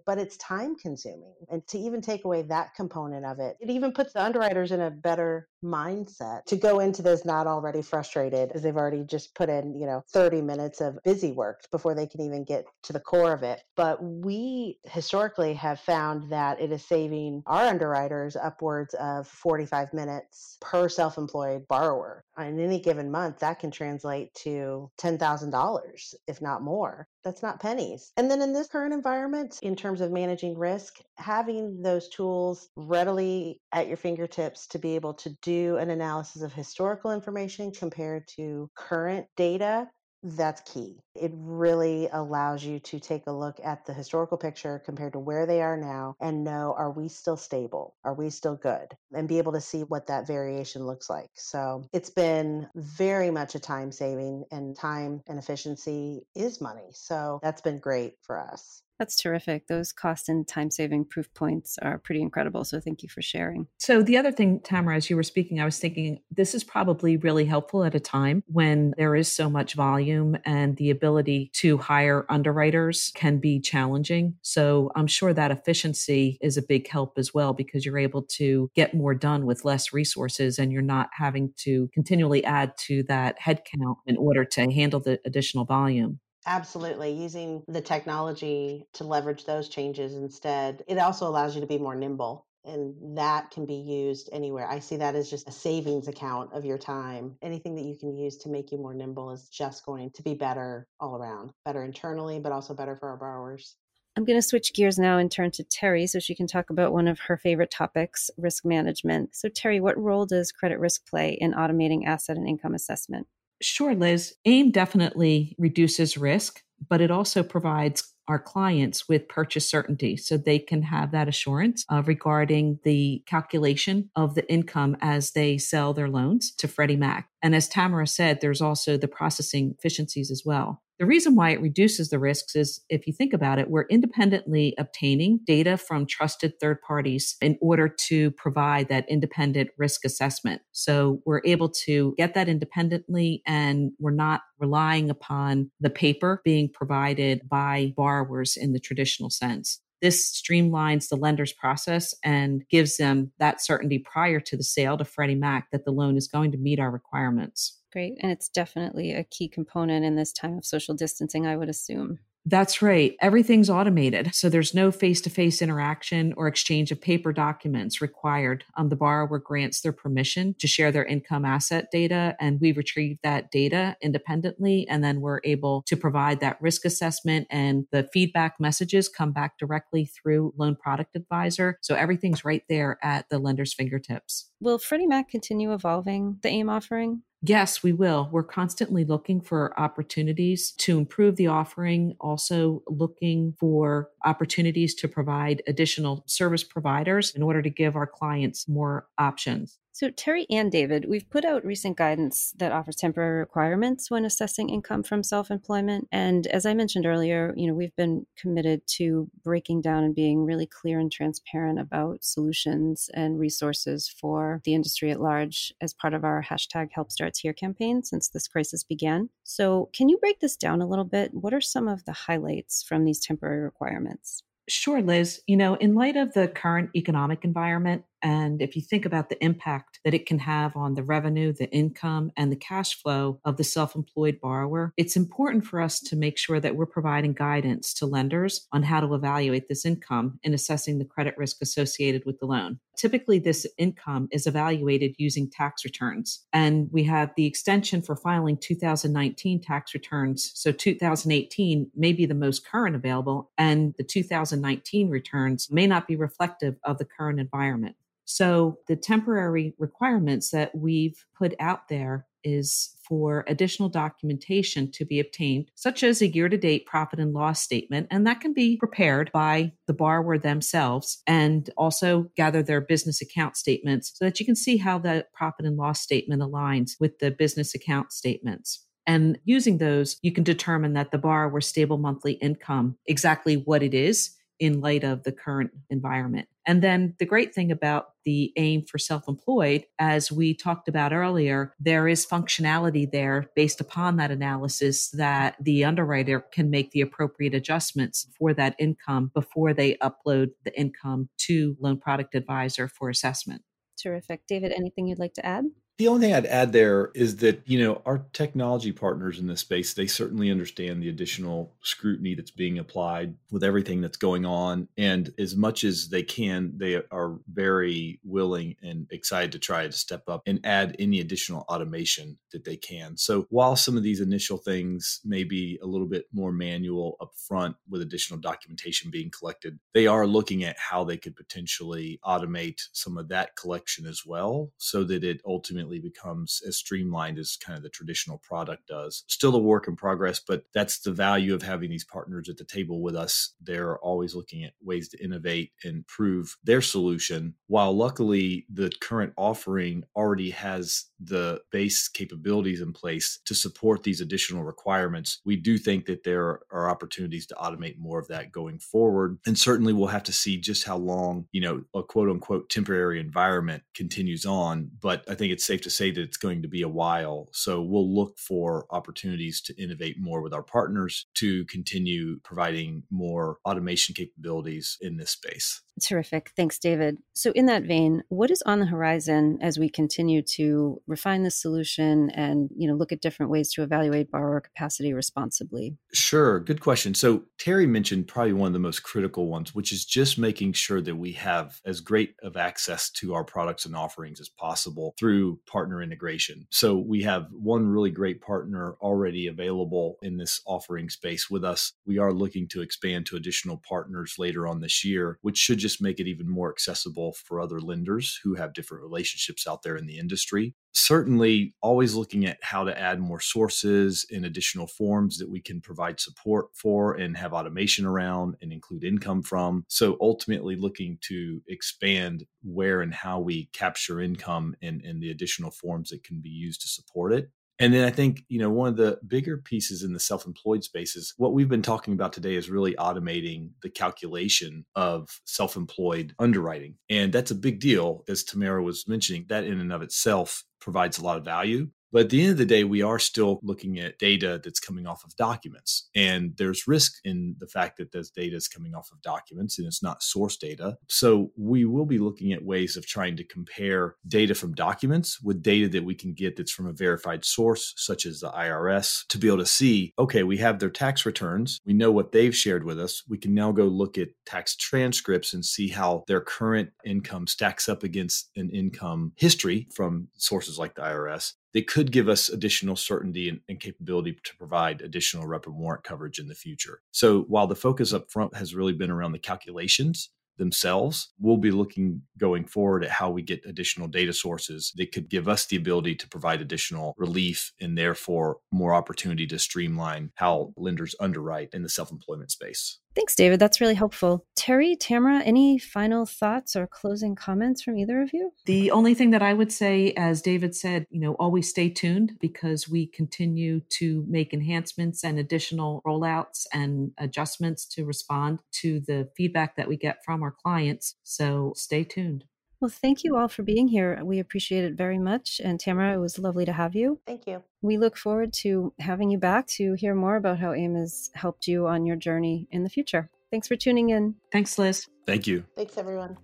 but 0.04 0.18
it's 0.18 0.36
time 0.36 0.76
consuming. 0.76 1.34
And 1.50 1.66
to 1.68 1.78
even 1.78 2.02
take 2.02 2.24
away 2.24 2.42
that 2.42 2.74
component 2.74 3.24
of 3.24 3.38
it, 3.38 3.56
it 3.60 3.70
even 3.70 3.92
puts 3.92 4.12
the 4.12 4.22
underwriters 4.22 4.72
in 4.72 4.80
a 4.80 4.90
better 4.90 5.48
mindset 5.64 6.44
to 6.46 6.56
go 6.56 6.80
into 6.80 7.02
this 7.02 7.24
not 7.24 7.46
already 7.46 7.82
frustrated 7.82 8.50
as 8.52 8.62
they've 8.62 8.76
already 8.76 9.04
just 9.04 9.34
put 9.34 9.48
in, 9.48 9.78
you 9.78 9.86
know, 9.86 10.02
30 10.12 10.42
minutes 10.42 10.80
of 10.80 10.98
busy 11.04 11.32
work 11.32 11.62
before 11.70 11.94
they 11.94 12.06
can 12.06 12.20
even 12.20 12.44
get 12.44 12.64
to 12.82 12.92
the 12.92 13.00
core 13.00 13.32
of 13.32 13.42
it. 13.42 13.62
But 13.76 14.02
we 14.02 14.78
historically 14.84 15.54
have 15.54 15.80
found 15.80 16.30
that 16.30 16.60
it 16.60 16.72
is 16.72 16.84
saving 16.84 17.42
our 17.46 17.64
underwriters 17.66 18.36
upwards 18.36 18.94
of 18.94 19.26
45 19.28 19.94
minutes 19.94 20.58
per 20.60 20.88
self 20.88 21.16
employed 21.16 21.66
borrower. 21.68 22.24
In 22.38 22.58
any 22.58 22.80
given 22.80 23.10
month, 23.10 23.40
that 23.40 23.58
can 23.58 23.70
translate 23.70 24.32
to 24.36 24.90
$10,000, 24.98 26.14
if 26.26 26.40
not 26.40 26.62
more. 26.62 27.06
That's 27.24 27.42
not 27.42 27.60
pennies. 27.60 28.12
And 28.16 28.30
then 28.30 28.40
in 28.40 28.52
this 28.52 28.68
current 28.68 28.94
environment, 28.94 29.58
in 29.62 29.76
terms 29.76 30.00
of 30.00 30.10
managing 30.10 30.58
risk, 30.58 30.98
having 31.18 31.82
those 31.82 32.08
tools 32.08 32.68
readily 32.76 33.60
at 33.72 33.86
your 33.86 33.96
fingertips 33.96 34.66
to 34.68 34.78
be 34.78 34.94
able 34.94 35.14
to 35.14 35.30
do 35.42 35.76
an 35.76 35.90
analysis 35.90 36.42
of 36.42 36.52
historical 36.52 37.12
information 37.12 37.70
compared 37.70 38.26
to 38.36 38.70
current 38.74 39.26
data 39.36 39.88
that's 40.22 40.60
key. 40.72 41.02
It 41.14 41.32
really 41.34 42.08
allows 42.12 42.64
you 42.64 42.78
to 42.80 43.00
take 43.00 43.26
a 43.26 43.32
look 43.32 43.58
at 43.62 43.84
the 43.84 43.92
historical 43.92 44.36
picture 44.38 44.80
compared 44.84 45.12
to 45.14 45.18
where 45.18 45.46
they 45.46 45.62
are 45.62 45.76
now 45.76 46.16
and 46.20 46.44
know 46.44 46.74
are 46.76 46.90
we 46.90 47.08
still 47.08 47.36
stable? 47.36 47.96
Are 48.04 48.14
we 48.14 48.30
still 48.30 48.56
good? 48.56 48.96
And 49.12 49.28
be 49.28 49.38
able 49.38 49.52
to 49.52 49.60
see 49.60 49.82
what 49.82 50.06
that 50.06 50.26
variation 50.26 50.86
looks 50.86 51.10
like. 51.10 51.30
So 51.34 51.84
it's 51.92 52.10
been 52.10 52.68
very 52.74 53.30
much 53.30 53.54
a 53.54 53.60
time 53.60 53.92
saving, 53.92 54.44
and 54.50 54.76
time 54.76 55.22
and 55.26 55.38
efficiency 55.38 56.22
is 56.34 56.60
money. 56.60 56.90
So 56.92 57.40
that's 57.42 57.60
been 57.60 57.78
great 57.78 58.14
for 58.22 58.38
us. 58.38 58.82
That's 59.02 59.20
terrific. 59.20 59.66
Those 59.66 59.92
cost 59.92 60.28
and 60.28 60.46
time 60.46 60.70
saving 60.70 61.06
proof 61.06 61.34
points 61.34 61.76
are 61.82 61.98
pretty 61.98 62.22
incredible. 62.22 62.64
So 62.64 62.78
thank 62.78 63.02
you 63.02 63.08
for 63.08 63.20
sharing. 63.20 63.66
So, 63.78 64.00
the 64.00 64.16
other 64.16 64.30
thing, 64.30 64.60
Tamara, 64.60 64.94
as 64.94 65.10
you 65.10 65.16
were 65.16 65.24
speaking, 65.24 65.60
I 65.60 65.64
was 65.64 65.80
thinking 65.80 66.20
this 66.30 66.54
is 66.54 66.62
probably 66.62 67.16
really 67.16 67.44
helpful 67.44 67.82
at 67.82 67.96
a 67.96 68.00
time 68.00 68.44
when 68.46 68.94
there 68.96 69.16
is 69.16 69.26
so 69.26 69.50
much 69.50 69.74
volume 69.74 70.36
and 70.44 70.76
the 70.76 70.90
ability 70.90 71.50
to 71.54 71.78
hire 71.78 72.24
underwriters 72.28 73.10
can 73.16 73.38
be 73.38 73.58
challenging. 73.58 74.36
So, 74.42 74.92
I'm 74.94 75.08
sure 75.08 75.34
that 75.34 75.50
efficiency 75.50 76.38
is 76.40 76.56
a 76.56 76.62
big 76.62 76.88
help 76.88 77.18
as 77.18 77.34
well 77.34 77.52
because 77.52 77.84
you're 77.84 77.98
able 77.98 78.22
to 78.36 78.70
get 78.76 78.94
more 78.94 79.16
done 79.16 79.46
with 79.46 79.64
less 79.64 79.92
resources 79.92 80.60
and 80.60 80.70
you're 80.70 80.80
not 80.80 81.10
having 81.12 81.52
to 81.64 81.90
continually 81.92 82.44
add 82.44 82.76
to 82.86 83.02
that 83.08 83.36
headcount 83.40 83.96
in 84.06 84.16
order 84.16 84.44
to 84.44 84.70
handle 84.70 85.00
the 85.00 85.18
additional 85.24 85.64
volume. 85.64 86.20
Absolutely. 86.46 87.12
Using 87.12 87.62
the 87.68 87.80
technology 87.80 88.86
to 88.94 89.04
leverage 89.04 89.44
those 89.44 89.68
changes 89.68 90.14
instead. 90.14 90.82
It 90.88 90.98
also 90.98 91.28
allows 91.28 91.54
you 91.54 91.60
to 91.60 91.66
be 91.66 91.78
more 91.78 91.94
nimble 91.94 92.46
and 92.64 93.16
that 93.16 93.50
can 93.50 93.66
be 93.66 93.74
used 93.74 94.28
anywhere. 94.32 94.68
I 94.68 94.78
see 94.78 94.96
that 94.96 95.14
as 95.14 95.28
just 95.28 95.48
a 95.48 95.52
savings 95.52 96.08
account 96.08 96.52
of 96.52 96.64
your 96.64 96.78
time. 96.78 97.36
Anything 97.42 97.74
that 97.76 97.84
you 97.84 97.96
can 97.96 98.16
use 98.16 98.36
to 98.38 98.48
make 98.48 98.70
you 98.70 98.78
more 98.78 98.94
nimble 98.94 99.30
is 99.32 99.48
just 99.48 99.84
going 99.84 100.10
to 100.12 100.22
be 100.22 100.34
better 100.34 100.86
all 101.00 101.16
around, 101.16 101.52
better 101.64 101.82
internally, 101.82 102.38
but 102.38 102.52
also 102.52 102.74
better 102.74 102.96
for 102.96 103.08
our 103.08 103.16
borrowers. 103.16 103.76
I'm 104.14 104.24
going 104.24 104.38
to 104.38 104.46
switch 104.46 104.74
gears 104.74 104.98
now 104.98 105.16
and 105.16 105.30
turn 105.30 105.50
to 105.52 105.64
Terry 105.64 106.06
so 106.06 106.18
she 106.18 106.34
can 106.34 106.46
talk 106.46 106.68
about 106.68 106.92
one 106.92 107.08
of 107.08 107.18
her 107.18 107.38
favorite 107.38 107.70
topics, 107.70 108.30
risk 108.36 108.64
management. 108.64 109.34
So, 109.34 109.48
Terry, 109.48 109.80
what 109.80 109.98
role 109.98 110.26
does 110.26 110.52
credit 110.52 110.78
risk 110.78 111.06
play 111.08 111.32
in 111.40 111.54
automating 111.54 112.04
asset 112.04 112.36
and 112.36 112.46
income 112.46 112.74
assessment? 112.74 113.26
Sure, 113.62 113.94
Liz. 113.94 114.34
AIM 114.44 114.70
definitely 114.70 115.54
reduces 115.58 116.18
risk, 116.18 116.62
but 116.88 117.00
it 117.00 117.10
also 117.10 117.42
provides 117.42 118.12
our 118.28 118.38
clients 118.38 119.08
with 119.08 119.28
purchase 119.28 119.68
certainty 119.68 120.16
so 120.16 120.36
they 120.36 120.58
can 120.58 120.82
have 120.82 121.10
that 121.10 121.28
assurance 121.28 121.84
uh, 121.90 122.02
regarding 122.06 122.78
the 122.84 123.22
calculation 123.26 124.10
of 124.14 124.34
the 124.34 124.50
income 124.50 124.96
as 125.00 125.32
they 125.32 125.58
sell 125.58 125.92
their 125.92 126.08
loans 126.08 126.52
to 126.56 126.68
Freddie 126.68 126.96
Mac. 126.96 127.28
And 127.42 127.54
as 127.54 127.68
Tamara 127.68 128.06
said, 128.06 128.40
there's 128.40 128.60
also 128.60 128.96
the 128.96 129.08
processing 129.08 129.74
efficiencies 129.76 130.30
as 130.30 130.42
well. 130.44 130.82
The 131.02 131.06
reason 131.06 131.34
why 131.34 131.50
it 131.50 131.60
reduces 131.60 132.10
the 132.10 132.20
risks 132.20 132.54
is 132.54 132.80
if 132.88 133.08
you 133.08 133.12
think 133.12 133.32
about 133.32 133.58
it, 133.58 133.68
we're 133.68 133.88
independently 133.90 134.72
obtaining 134.78 135.40
data 135.44 135.76
from 135.76 136.06
trusted 136.06 136.60
third 136.60 136.80
parties 136.80 137.34
in 137.40 137.58
order 137.60 137.88
to 137.88 138.30
provide 138.30 138.88
that 138.88 139.10
independent 139.10 139.70
risk 139.76 140.04
assessment. 140.04 140.62
So 140.70 141.20
we're 141.26 141.42
able 141.44 141.70
to 141.86 142.14
get 142.18 142.34
that 142.34 142.48
independently 142.48 143.42
and 143.48 143.90
we're 143.98 144.12
not 144.12 144.42
relying 144.60 145.10
upon 145.10 145.72
the 145.80 145.90
paper 145.90 146.40
being 146.44 146.68
provided 146.72 147.48
by 147.48 147.94
borrowers 147.96 148.56
in 148.56 148.72
the 148.72 148.78
traditional 148.78 149.28
sense. 149.28 149.80
This 150.02 150.40
streamlines 150.40 151.08
the 151.08 151.16
lender's 151.16 151.52
process 151.52 152.14
and 152.22 152.62
gives 152.70 152.96
them 152.96 153.32
that 153.40 153.60
certainty 153.60 153.98
prior 153.98 154.38
to 154.38 154.56
the 154.56 154.62
sale 154.62 154.96
to 154.98 155.04
Freddie 155.04 155.34
Mac 155.34 155.72
that 155.72 155.84
the 155.84 155.90
loan 155.90 156.16
is 156.16 156.28
going 156.28 156.52
to 156.52 156.58
meet 156.58 156.78
our 156.78 156.92
requirements. 156.92 157.81
Great. 157.92 158.14
And 158.20 158.32
it's 158.32 158.48
definitely 158.48 159.12
a 159.12 159.24
key 159.24 159.48
component 159.48 160.04
in 160.04 160.16
this 160.16 160.32
time 160.32 160.58
of 160.58 160.64
social 160.64 160.94
distancing, 160.94 161.46
I 161.46 161.56
would 161.56 161.68
assume. 161.68 162.18
That's 162.44 162.82
right. 162.82 163.14
Everything's 163.20 163.70
automated. 163.70 164.34
So 164.34 164.48
there's 164.48 164.74
no 164.74 164.90
face 164.90 165.20
to 165.20 165.30
face 165.30 165.62
interaction 165.62 166.34
or 166.36 166.48
exchange 166.48 166.90
of 166.90 167.00
paper 167.00 167.32
documents 167.32 168.00
required. 168.00 168.64
Um, 168.76 168.88
the 168.88 168.96
borrower 168.96 169.38
grants 169.38 169.80
their 169.80 169.92
permission 169.92 170.56
to 170.58 170.66
share 170.66 170.90
their 170.90 171.04
income 171.04 171.44
asset 171.44 171.86
data, 171.92 172.34
and 172.40 172.60
we 172.60 172.72
retrieve 172.72 173.18
that 173.22 173.52
data 173.52 173.96
independently. 174.02 174.88
And 174.88 175.04
then 175.04 175.20
we're 175.20 175.40
able 175.44 175.82
to 175.82 175.96
provide 175.96 176.40
that 176.40 176.60
risk 176.60 176.84
assessment, 176.84 177.46
and 177.48 177.86
the 177.92 178.08
feedback 178.12 178.58
messages 178.58 179.08
come 179.08 179.30
back 179.30 179.56
directly 179.56 180.06
through 180.06 180.52
Loan 180.56 180.74
Product 180.74 181.14
Advisor. 181.14 181.78
So 181.80 181.94
everything's 181.94 182.44
right 182.44 182.64
there 182.68 182.98
at 183.04 183.28
the 183.28 183.38
lender's 183.38 183.72
fingertips. 183.72 184.48
Will 184.60 184.78
Freddie 184.78 185.06
Mac 185.06 185.28
continue 185.28 185.72
evolving 185.72 186.38
the 186.42 186.48
AIM 186.48 186.68
offering? 186.68 187.22
Yes, 187.44 187.82
we 187.82 187.92
will. 187.92 188.28
We're 188.30 188.44
constantly 188.44 189.04
looking 189.04 189.40
for 189.40 189.78
opportunities 189.78 190.70
to 190.78 190.96
improve 190.96 191.34
the 191.36 191.48
offering, 191.48 192.14
also 192.20 192.82
looking 192.86 193.54
for 193.58 194.10
opportunities 194.24 194.94
to 194.96 195.08
provide 195.08 195.60
additional 195.66 196.22
service 196.26 196.62
providers 196.62 197.32
in 197.34 197.42
order 197.42 197.60
to 197.60 197.70
give 197.70 197.96
our 197.96 198.06
clients 198.06 198.68
more 198.68 199.08
options. 199.18 199.78
So, 200.02 200.10
Terry 200.10 200.48
and 200.50 200.72
David, 200.72 201.04
we've 201.08 201.30
put 201.30 201.44
out 201.44 201.64
recent 201.64 201.96
guidance 201.96 202.52
that 202.58 202.72
offers 202.72 202.96
temporary 202.96 203.38
requirements 203.38 204.10
when 204.10 204.24
assessing 204.24 204.68
income 204.68 205.04
from 205.04 205.22
self 205.22 205.48
employment. 205.48 206.08
And 206.10 206.48
as 206.48 206.66
I 206.66 206.74
mentioned 206.74 207.06
earlier, 207.06 207.54
you 207.56 207.68
know, 207.68 207.74
we've 207.74 207.94
been 207.94 208.26
committed 208.36 208.84
to 208.96 209.30
breaking 209.44 209.82
down 209.82 210.02
and 210.02 210.12
being 210.12 210.44
really 210.44 210.66
clear 210.66 210.98
and 210.98 211.12
transparent 211.12 211.78
about 211.78 212.24
solutions 212.24 213.10
and 213.14 213.38
resources 213.38 214.08
for 214.08 214.60
the 214.64 214.74
industry 214.74 215.12
at 215.12 215.20
large 215.20 215.72
as 215.80 215.94
part 215.94 216.14
of 216.14 216.24
our 216.24 216.42
hashtag 216.42 216.88
Help 216.90 217.12
Starts 217.12 217.38
Here 217.38 217.52
campaign 217.52 218.02
since 218.02 218.28
this 218.28 218.48
crisis 218.48 218.82
began. 218.82 219.28
So, 219.44 219.88
can 219.92 220.08
you 220.08 220.18
break 220.18 220.40
this 220.40 220.56
down 220.56 220.82
a 220.82 220.88
little 220.88 221.04
bit? 221.04 221.32
What 221.32 221.54
are 221.54 221.60
some 221.60 221.86
of 221.86 222.06
the 222.06 222.12
highlights 222.12 222.82
from 222.82 223.04
these 223.04 223.20
temporary 223.20 223.60
requirements? 223.60 224.42
Sure, 224.68 225.00
Liz. 225.00 225.42
You 225.46 225.56
know, 225.56 225.74
in 225.74 225.94
light 225.94 226.16
of 226.16 226.32
the 226.34 226.48
current 226.48 226.90
economic 226.96 227.44
environment, 227.44 228.04
And 228.22 228.62
if 228.62 228.76
you 228.76 228.82
think 228.82 229.04
about 229.04 229.28
the 229.28 229.42
impact 229.44 230.00
that 230.04 230.14
it 230.14 230.26
can 230.26 230.38
have 230.38 230.76
on 230.76 230.94
the 230.94 231.02
revenue, 231.02 231.52
the 231.52 231.70
income, 231.70 232.30
and 232.36 232.52
the 232.52 232.56
cash 232.56 233.00
flow 233.00 233.40
of 233.44 233.56
the 233.56 233.64
self 233.64 233.94
employed 233.94 234.40
borrower, 234.40 234.92
it's 234.96 235.16
important 235.16 235.64
for 235.64 235.80
us 235.80 236.00
to 236.00 236.16
make 236.16 236.38
sure 236.38 236.60
that 236.60 236.76
we're 236.76 236.86
providing 236.86 237.32
guidance 237.32 237.92
to 237.94 238.06
lenders 238.06 238.66
on 238.72 238.82
how 238.82 239.00
to 239.00 239.14
evaluate 239.14 239.68
this 239.68 239.84
income 239.84 240.38
in 240.42 240.54
assessing 240.54 240.98
the 240.98 241.04
credit 241.04 241.34
risk 241.36 241.56
associated 241.60 242.24
with 242.24 242.38
the 242.38 242.46
loan. 242.46 242.78
Typically, 242.96 243.38
this 243.38 243.66
income 243.78 244.28
is 244.30 244.46
evaluated 244.46 245.14
using 245.18 245.50
tax 245.50 245.84
returns. 245.84 246.44
And 246.52 246.88
we 246.92 247.04
have 247.04 247.32
the 247.36 247.46
extension 247.46 248.02
for 248.02 248.14
filing 248.14 248.56
2019 248.56 249.60
tax 249.60 249.94
returns. 249.94 250.52
So 250.54 250.72
2018 250.72 251.90
may 251.96 252.12
be 252.12 252.26
the 252.26 252.34
most 252.34 252.66
current 252.66 252.94
available, 252.94 253.50
and 253.58 253.94
the 253.98 254.04
2019 254.04 255.08
returns 255.08 255.68
may 255.70 255.86
not 255.86 256.06
be 256.06 256.16
reflective 256.16 256.76
of 256.84 256.98
the 256.98 257.04
current 257.04 257.40
environment. 257.40 257.96
So 258.34 258.78
the 258.88 258.96
temporary 258.96 259.74
requirements 259.78 260.52
that 260.52 260.74
we've 260.74 261.26
put 261.36 261.54
out 261.60 261.88
there 261.88 262.26
is 262.42 262.96
for 263.06 263.44
additional 263.46 263.90
documentation 263.90 264.90
to 264.92 265.04
be 265.04 265.20
obtained, 265.20 265.70
such 265.74 266.02
as 266.02 266.22
a 266.22 266.26
year 266.26 266.48
to 266.48 266.56
date 266.56 266.86
profit 266.86 267.20
and 267.20 267.34
loss 267.34 267.60
statement. 267.60 268.06
And 268.10 268.26
that 268.26 268.40
can 268.40 268.54
be 268.54 268.78
prepared 268.78 269.30
by 269.32 269.72
the 269.86 269.92
borrower 269.92 270.38
themselves 270.38 271.22
and 271.26 271.68
also 271.76 272.30
gather 272.34 272.62
their 272.62 272.80
business 272.80 273.20
account 273.20 273.58
statements 273.58 274.12
so 274.14 274.24
that 274.24 274.40
you 274.40 274.46
can 274.46 274.56
see 274.56 274.78
how 274.78 274.98
the 274.98 275.26
profit 275.34 275.66
and 275.66 275.76
loss 275.76 276.00
statement 276.00 276.40
aligns 276.40 276.92
with 276.98 277.18
the 277.18 277.30
business 277.30 277.74
account 277.74 278.12
statements. 278.12 278.86
And 279.06 279.38
using 279.44 279.76
those, 279.76 280.16
you 280.22 280.32
can 280.32 280.42
determine 280.42 280.94
that 280.94 281.10
the 281.10 281.18
borrower's 281.18 281.66
stable 281.66 281.98
monthly 281.98 282.32
income, 282.34 282.96
exactly 283.06 283.56
what 283.56 283.82
it 283.82 283.92
is, 283.92 284.34
in 284.58 284.80
light 284.80 285.04
of 285.04 285.24
the 285.24 285.32
current 285.32 285.72
environment. 285.90 286.48
And 286.66 286.82
then 286.82 287.14
the 287.18 287.26
great 287.26 287.54
thing 287.54 287.72
about 287.72 288.10
the 288.24 288.52
aim 288.56 288.84
for 288.84 288.98
self 288.98 289.26
employed, 289.26 289.84
as 289.98 290.30
we 290.30 290.54
talked 290.54 290.88
about 290.88 291.12
earlier, 291.12 291.74
there 291.80 292.06
is 292.06 292.26
functionality 292.26 293.10
there 293.10 293.50
based 293.56 293.80
upon 293.80 294.16
that 294.16 294.30
analysis 294.30 295.10
that 295.10 295.56
the 295.60 295.84
underwriter 295.84 296.40
can 296.52 296.70
make 296.70 296.92
the 296.92 297.00
appropriate 297.00 297.54
adjustments 297.54 298.28
for 298.38 298.54
that 298.54 298.76
income 298.78 299.30
before 299.34 299.74
they 299.74 299.96
upload 299.96 300.50
the 300.64 300.78
income 300.78 301.28
to 301.38 301.76
Loan 301.80 301.98
Product 301.98 302.34
Advisor 302.34 302.86
for 302.88 303.10
assessment. 303.10 303.62
Terrific. 304.00 304.46
David, 304.46 304.72
anything 304.72 305.06
you'd 305.06 305.18
like 305.18 305.34
to 305.34 305.46
add? 305.46 305.64
The 305.98 306.08
only 306.08 306.26
thing 306.26 306.34
I'd 306.34 306.46
add 306.46 306.72
there 306.72 307.10
is 307.14 307.36
that, 307.36 307.62
you 307.66 307.84
know, 307.84 308.00
our 308.06 308.24
technology 308.32 308.92
partners 308.92 309.38
in 309.38 309.46
this 309.46 309.60
space, 309.60 309.92
they 309.92 310.06
certainly 310.06 310.50
understand 310.50 311.02
the 311.02 311.10
additional 311.10 311.74
scrutiny 311.82 312.34
that's 312.34 312.50
being 312.50 312.78
applied 312.78 313.34
with 313.50 313.62
everything 313.62 314.00
that's 314.00 314.16
going 314.16 314.46
on. 314.46 314.88
And 314.96 315.32
as 315.38 315.54
much 315.54 315.84
as 315.84 316.08
they 316.08 316.22
can, 316.22 316.72
they 316.78 317.02
are 317.10 317.38
very 317.52 318.18
willing 318.24 318.74
and 318.82 319.06
excited 319.10 319.52
to 319.52 319.58
try 319.58 319.86
to 319.86 319.92
step 319.92 320.22
up 320.28 320.42
and 320.46 320.64
add 320.64 320.96
any 320.98 321.20
additional 321.20 321.66
automation 321.68 322.38
that 322.52 322.64
they 322.64 322.76
can. 322.76 323.18
So 323.18 323.46
while 323.50 323.76
some 323.76 323.96
of 323.96 324.02
these 324.02 324.22
initial 324.22 324.56
things 324.56 325.20
may 325.26 325.44
be 325.44 325.78
a 325.82 325.86
little 325.86 326.08
bit 326.08 326.24
more 326.32 326.52
manual 326.52 327.16
up 327.20 327.32
front 327.36 327.76
with 327.88 328.00
additional 328.00 328.40
documentation 328.40 329.10
being 329.10 329.30
collected, 329.30 329.78
they 329.92 330.06
are 330.06 330.26
looking 330.26 330.64
at 330.64 330.78
how 330.78 331.04
they 331.04 331.18
could 331.18 331.36
potentially 331.36 332.18
automate 332.24 332.80
some 332.92 333.18
of 333.18 333.28
that 333.28 333.56
collection 333.56 334.06
as 334.06 334.22
well 334.24 334.72
so 334.78 335.04
that 335.04 335.22
it 335.22 335.42
ultimately 335.46 335.81
becomes 335.90 336.60
as 336.66 336.76
streamlined 336.76 337.38
as 337.38 337.56
kind 337.56 337.76
of 337.76 337.82
the 337.82 337.90
traditional 337.90 338.38
product 338.38 338.86
does. 338.86 339.24
Still 339.28 339.54
a 339.54 339.58
work 339.58 339.88
in 339.88 339.96
progress, 339.96 340.40
but 340.40 340.64
that's 340.74 341.00
the 341.00 341.12
value 341.12 341.54
of 341.54 341.62
having 341.62 341.90
these 341.90 342.04
partners 342.04 342.48
at 342.48 342.56
the 342.56 342.64
table 342.64 343.00
with 343.00 343.16
us. 343.16 343.54
They're 343.60 343.98
always 343.98 344.34
looking 344.34 344.64
at 344.64 344.74
ways 344.82 345.08
to 345.10 345.22
innovate 345.22 345.72
and 345.84 345.96
improve 345.96 346.56
their 346.64 346.80
solution, 346.80 347.54
while 347.66 347.96
luckily 347.96 348.66
the 348.72 348.90
current 349.00 349.32
offering 349.36 350.04
already 350.16 350.50
has 350.50 351.06
the 351.20 351.60
base 351.70 352.08
capabilities 352.08 352.80
in 352.80 352.92
place 352.92 353.40
to 353.44 353.54
support 353.54 354.02
these 354.02 354.20
additional 354.20 354.64
requirements. 354.64 355.40
We 355.44 355.56
do 355.56 355.78
think 355.78 356.06
that 356.06 356.24
there 356.24 356.60
are 356.70 356.90
opportunities 356.90 357.46
to 357.46 357.54
automate 357.54 357.98
more 357.98 358.18
of 358.18 358.28
that 358.28 358.50
going 358.50 358.78
forward. 358.78 359.38
And 359.46 359.58
certainly 359.58 359.92
we'll 359.92 360.08
have 360.08 360.24
to 360.24 360.32
see 360.32 360.58
just 360.58 360.84
how 360.84 360.96
long, 360.96 361.46
you 361.52 361.60
know, 361.60 361.84
a 361.94 362.02
quote 362.02 362.28
unquote 362.28 362.68
temporary 362.70 363.20
environment 363.20 363.84
continues 363.94 364.44
on. 364.44 364.90
But 365.00 365.24
I 365.28 365.34
think 365.34 365.52
it's 365.52 365.64
safe 365.72 365.82
to 365.82 365.90
say 365.90 366.10
that 366.10 366.20
it's 366.20 366.36
going 366.36 366.60
to 366.60 366.68
be 366.68 366.82
a 366.82 366.88
while. 366.88 367.48
So 367.52 367.80
we'll 367.80 368.14
look 368.14 368.38
for 368.38 368.86
opportunities 368.90 369.62
to 369.62 369.82
innovate 369.82 370.16
more 370.18 370.42
with 370.42 370.52
our 370.52 370.62
partners 370.62 371.26
to 371.36 371.64
continue 371.64 372.40
providing 372.44 373.04
more 373.10 373.56
automation 373.64 374.14
capabilities 374.14 374.98
in 375.00 375.16
this 375.16 375.30
space. 375.30 375.80
Terrific. 376.00 376.50
Thanks, 376.56 376.78
David. 376.78 377.18
So, 377.34 377.52
in 377.52 377.66
that 377.66 377.82
vein, 377.82 378.22
what 378.30 378.50
is 378.50 378.62
on 378.62 378.80
the 378.80 378.86
horizon 378.86 379.58
as 379.60 379.78
we 379.78 379.90
continue 379.90 380.40
to 380.42 381.00
refine 381.06 381.42
this 381.42 381.60
solution 381.60 382.30
and 382.30 382.70
you 382.74 382.88
know 382.88 382.94
look 382.94 383.12
at 383.12 383.20
different 383.20 383.52
ways 383.52 383.70
to 383.74 383.82
evaluate 383.82 384.30
borrower 384.30 384.60
capacity 384.60 385.12
responsibly? 385.12 385.98
Sure, 386.14 386.60
good 386.60 386.80
question. 386.80 387.12
So, 387.12 387.44
Terry 387.58 387.86
mentioned 387.86 388.26
probably 388.26 388.54
one 388.54 388.68
of 388.68 388.72
the 388.72 388.78
most 388.78 389.02
critical 389.02 389.48
ones, 389.48 389.74
which 389.74 389.92
is 389.92 390.06
just 390.06 390.38
making 390.38 390.72
sure 390.72 391.02
that 391.02 391.16
we 391.16 391.32
have 391.32 391.78
as 391.84 392.00
great 392.00 392.36
of 392.42 392.56
access 392.56 393.10
to 393.10 393.34
our 393.34 393.44
products 393.44 393.84
and 393.84 393.94
offerings 393.94 394.40
as 394.40 394.48
possible 394.48 395.14
through 395.18 395.60
partner 395.66 396.02
integration. 396.02 396.66
So, 396.70 396.96
we 396.96 397.22
have 397.22 397.46
one 397.50 397.86
really 397.86 398.10
great 398.10 398.40
partner 398.40 398.96
already 399.00 399.46
available 399.46 400.18
in 400.22 400.36
this 400.36 400.60
offering 400.66 401.08
space 401.08 401.50
with 401.50 401.64
us. 401.64 401.92
We 402.06 402.18
are 402.18 402.32
looking 402.32 402.68
to 402.68 402.82
expand 402.82 403.26
to 403.26 403.36
additional 403.36 403.82
partners 403.88 404.34
later 404.38 404.66
on 404.66 404.80
this 404.80 405.04
year, 405.04 405.38
which 405.42 405.58
should 405.58 405.78
just 405.78 406.02
make 406.02 406.20
it 406.20 406.26
even 406.26 406.48
more 406.48 406.70
accessible 406.70 407.34
for 407.44 407.60
other 407.60 407.80
lenders 407.80 408.40
who 408.42 408.54
have 408.54 408.74
different 408.74 409.02
relationships 409.02 409.66
out 409.66 409.82
there 409.82 409.96
in 409.96 410.06
the 410.06 410.18
industry. 410.18 410.74
Certainly, 410.94 411.74
always 411.80 412.14
looking 412.14 412.44
at 412.44 412.58
how 412.62 412.84
to 412.84 412.98
add 412.98 413.18
more 413.18 413.40
sources 413.40 414.26
and 414.30 414.44
additional 414.44 414.86
forms 414.86 415.38
that 415.38 415.48
we 415.48 415.60
can 415.60 415.80
provide 415.80 416.20
support 416.20 416.66
for 416.74 417.14
and 417.14 417.36
have 417.36 417.54
automation 417.54 418.04
around 418.04 418.56
and 418.60 418.72
include 418.72 419.04
income 419.04 419.42
from. 419.42 419.84
So, 419.88 420.18
ultimately, 420.20 420.76
looking 420.76 421.18
to 421.22 421.62
expand 421.68 422.44
where 422.62 423.00
and 423.00 423.12
how 423.14 423.40
we 423.40 423.70
capture 423.72 424.20
income 424.20 424.76
and, 424.82 425.00
and 425.02 425.22
the 425.22 425.30
additional 425.30 425.51
forms 425.70 426.10
that 426.10 426.24
can 426.24 426.40
be 426.40 426.50
used 426.50 426.80
to 426.82 426.88
support 426.88 427.32
it. 427.32 427.50
And 427.78 427.92
then 427.92 428.04
I 428.04 428.10
think, 428.10 428.44
you 428.48 428.58
know, 428.58 428.70
one 428.70 428.88
of 428.88 428.96
the 428.96 429.18
bigger 429.26 429.56
pieces 429.56 430.02
in 430.02 430.12
the 430.12 430.20
self 430.20 430.46
employed 430.46 430.84
space 430.84 431.16
is 431.16 431.34
what 431.36 431.52
we've 431.52 431.68
been 431.68 431.82
talking 431.82 432.14
about 432.14 432.32
today 432.32 432.54
is 432.54 432.70
really 432.70 432.94
automating 432.94 433.70
the 433.82 433.90
calculation 433.90 434.84
of 434.94 435.28
self 435.46 435.76
employed 435.76 436.34
underwriting. 436.38 436.94
And 437.10 437.32
that's 437.32 437.50
a 437.50 437.56
big 437.56 437.80
deal, 437.80 438.24
as 438.28 438.44
Tamara 438.44 438.82
was 438.82 439.08
mentioning, 439.08 439.46
that 439.48 439.64
in 439.64 439.80
and 439.80 439.92
of 439.92 440.02
itself 440.02 440.62
provides 440.80 441.18
a 441.18 441.24
lot 441.24 441.38
of 441.38 441.44
value. 441.44 441.88
But 442.12 442.24
at 442.24 442.30
the 442.30 442.42
end 442.42 442.52
of 442.52 442.58
the 442.58 442.66
day, 442.66 442.84
we 442.84 443.02
are 443.02 443.18
still 443.18 443.58
looking 443.62 443.98
at 443.98 444.18
data 444.18 444.60
that's 444.62 444.80
coming 444.80 445.06
off 445.06 445.24
of 445.24 445.34
documents. 445.36 446.10
And 446.14 446.54
there's 446.58 446.86
risk 446.86 447.20
in 447.24 447.56
the 447.58 447.66
fact 447.66 447.96
that 447.96 448.12
this 448.12 448.30
data 448.30 448.54
is 448.56 448.68
coming 448.68 448.94
off 448.94 449.10
of 449.10 449.22
documents 449.22 449.78
and 449.78 449.86
it's 449.86 450.02
not 450.02 450.22
source 450.22 450.56
data. 450.56 450.98
So 451.08 451.50
we 451.56 451.86
will 451.86 452.04
be 452.04 452.18
looking 452.18 452.52
at 452.52 452.64
ways 452.64 452.96
of 452.96 453.06
trying 453.06 453.36
to 453.36 453.44
compare 453.44 454.16
data 454.28 454.54
from 454.54 454.74
documents 454.74 455.40
with 455.40 455.62
data 455.62 455.88
that 455.88 456.04
we 456.04 456.14
can 456.14 456.34
get 456.34 456.56
that's 456.56 456.70
from 456.70 456.86
a 456.86 456.92
verified 456.92 457.44
source, 457.44 457.94
such 457.96 458.26
as 458.26 458.40
the 458.40 458.50
IRS, 458.50 459.26
to 459.28 459.38
be 459.38 459.48
able 459.48 459.58
to 459.58 459.66
see 459.66 460.12
okay, 460.18 460.42
we 460.42 460.58
have 460.58 460.78
their 460.78 460.90
tax 460.90 461.24
returns. 461.24 461.80
We 461.86 461.94
know 461.94 462.12
what 462.12 462.32
they've 462.32 462.54
shared 462.54 462.84
with 462.84 463.00
us. 463.00 463.22
We 463.28 463.38
can 463.38 463.54
now 463.54 463.72
go 463.72 463.84
look 463.84 464.18
at 464.18 464.28
tax 464.44 464.76
transcripts 464.76 465.54
and 465.54 465.64
see 465.64 465.88
how 465.88 466.24
their 466.26 466.40
current 466.40 466.90
income 467.04 467.46
stacks 467.46 467.88
up 467.88 468.02
against 468.02 468.50
an 468.56 468.70
income 468.70 469.32
history 469.36 469.88
from 469.94 470.28
sources 470.36 470.78
like 470.78 470.94
the 470.94 471.02
IRS 471.02 471.54
they 471.74 471.82
could 471.82 472.12
give 472.12 472.28
us 472.28 472.48
additional 472.48 472.96
certainty 472.96 473.48
and, 473.48 473.60
and, 473.68 473.80
capability 473.80 474.36
to 474.44 474.56
provide 474.56 475.00
additional 475.00 475.46
rep 475.46 475.66
and 475.66 475.76
warrant 475.76 476.04
coverage 476.04 476.38
in 476.38 476.48
the 476.48 476.54
future. 476.54 477.00
So 477.10 477.42
while 477.42 477.66
the 477.66 477.74
focus 477.74 478.12
up 478.12 478.30
front 478.30 478.54
has 478.56 478.74
really 478.74 478.92
been 478.92 479.10
around 479.10 479.32
the 479.32 479.38
calculations 479.38 480.30
themselves, 480.58 481.32
we'll 481.40 481.56
be 481.56 481.70
looking 481.70 482.22
going 482.38 482.64
forward 482.66 483.04
at 483.04 483.10
how 483.10 483.30
we 483.30 483.42
get 483.42 483.64
additional 483.64 484.06
data 484.06 484.32
sources 484.32 484.92
that 484.96 485.12
could 485.12 485.28
give 485.28 485.48
us 485.48 485.66
the 485.66 485.76
ability 485.76 486.14
to 486.16 486.28
provide 486.28 486.60
additional 486.60 487.14
relief 487.16 487.72
and 487.80 487.96
therefore 487.96 488.58
more 488.70 488.94
opportunity 488.94 489.46
to 489.46 489.58
streamline 489.58 490.30
how 490.36 490.72
lenders 490.76 491.14
underwrite 491.18 491.70
in 491.72 491.82
the 491.82 491.88
self-employment 491.88 492.50
space. 492.50 492.98
Thanks, 493.14 493.34
David. 493.34 493.60
That's 493.60 493.80
really 493.80 493.94
helpful. 493.94 494.46
Terry, 494.56 494.96
Tamara, 494.96 495.42
any 495.42 495.78
final 495.78 496.24
thoughts 496.24 496.74
or 496.74 496.86
closing 496.86 497.34
comments 497.34 497.82
from 497.82 497.98
either 497.98 498.22
of 498.22 498.30
you? 498.32 498.52
The 498.64 498.90
only 498.90 499.14
thing 499.14 499.30
that 499.30 499.42
I 499.42 499.52
would 499.52 499.70
say, 499.70 500.12
as 500.16 500.40
David 500.40 500.74
said, 500.74 501.06
you 501.10 501.20
know, 501.20 501.34
always 501.34 501.68
stay 501.68 501.90
tuned 501.90 502.32
because 502.40 502.88
we 502.88 503.06
continue 503.06 503.80
to 503.90 504.24
make 504.28 504.54
enhancements 504.54 505.24
and 505.24 505.38
additional 505.38 506.02
rollouts 506.06 506.66
and 506.72 507.12
adjustments 507.18 507.86
to 507.86 508.04
respond 508.04 508.60
to 508.72 509.00
the 509.00 509.28
feedback 509.36 509.76
that 509.76 509.88
we 509.88 509.96
get 509.96 510.24
from 510.24 510.42
our 510.42 510.54
clients. 510.62 511.16
So 511.22 511.72
stay 511.76 512.04
tuned. 512.04 512.44
Well, 512.82 512.90
thank 512.90 513.22
you 513.22 513.36
all 513.36 513.46
for 513.46 513.62
being 513.62 513.86
here. 513.86 514.18
We 514.24 514.40
appreciate 514.40 514.82
it 514.82 514.94
very 514.94 515.16
much. 515.16 515.60
And 515.62 515.78
Tamara, 515.78 516.14
it 516.14 516.18
was 516.18 516.36
lovely 516.36 516.64
to 516.64 516.72
have 516.72 516.96
you. 516.96 517.20
Thank 517.28 517.46
you. 517.46 517.62
We 517.80 517.96
look 517.96 518.16
forward 518.16 518.52
to 518.54 518.92
having 518.98 519.30
you 519.30 519.38
back 519.38 519.68
to 519.78 519.94
hear 519.94 520.16
more 520.16 520.34
about 520.34 520.58
how 520.58 520.72
AIM 520.72 520.96
has 520.96 521.30
helped 521.34 521.68
you 521.68 521.86
on 521.86 522.04
your 522.06 522.16
journey 522.16 522.66
in 522.72 522.82
the 522.82 522.88
future. 522.88 523.30
Thanks 523.52 523.68
for 523.68 523.76
tuning 523.76 524.10
in. 524.10 524.34
Thanks, 524.50 524.76
Liz. 524.80 525.06
Thank 525.26 525.46
you. 525.46 525.64
Thanks, 525.76 525.96
everyone. 525.96 526.36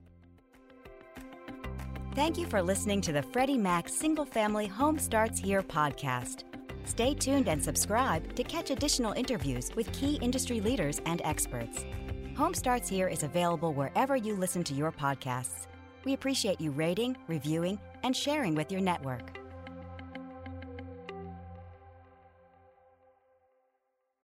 Thank 2.15 2.39
you 2.39 2.47
for 2.47 2.63
listening 2.63 3.01
to 3.01 3.13
the 3.13 3.23
Freddie 3.23 3.59
Mac 3.59 3.89
Single 3.89 4.25
Family 4.25 4.69
Home 4.69 5.01
Starts 5.01 5.41
Here 5.41 5.63
podcast. 5.63 6.45
Stay 6.85 7.15
tuned 7.15 7.49
and 7.49 7.61
subscribe 7.61 8.37
to 8.37 8.45
catch 8.45 8.71
additional 8.71 9.13
interviews 9.13 9.75
with 9.75 9.91
key 9.91 10.21
industry 10.23 10.61
leaders 10.61 11.01
and 11.05 11.21
experts. 11.25 11.85
Home 12.37 12.55
Starts 12.55 12.89
Here 12.89 13.09
is 13.09 13.25
available 13.25 13.75
wherever 13.75 14.17
you 14.17 14.37
listen 14.37 14.63
to 14.63 14.75
your 14.75 14.93
podcasts. 14.93 15.67
We 16.05 16.13
appreciate 16.15 16.61
you 16.61 16.71
rating, 16.71 17.17
reviewing, 17.27 17.79
and 18.03 18.17
sharing 18.17 18.55
with 18.55 18.71
your 18.71 18.81
network. 18.81 19.39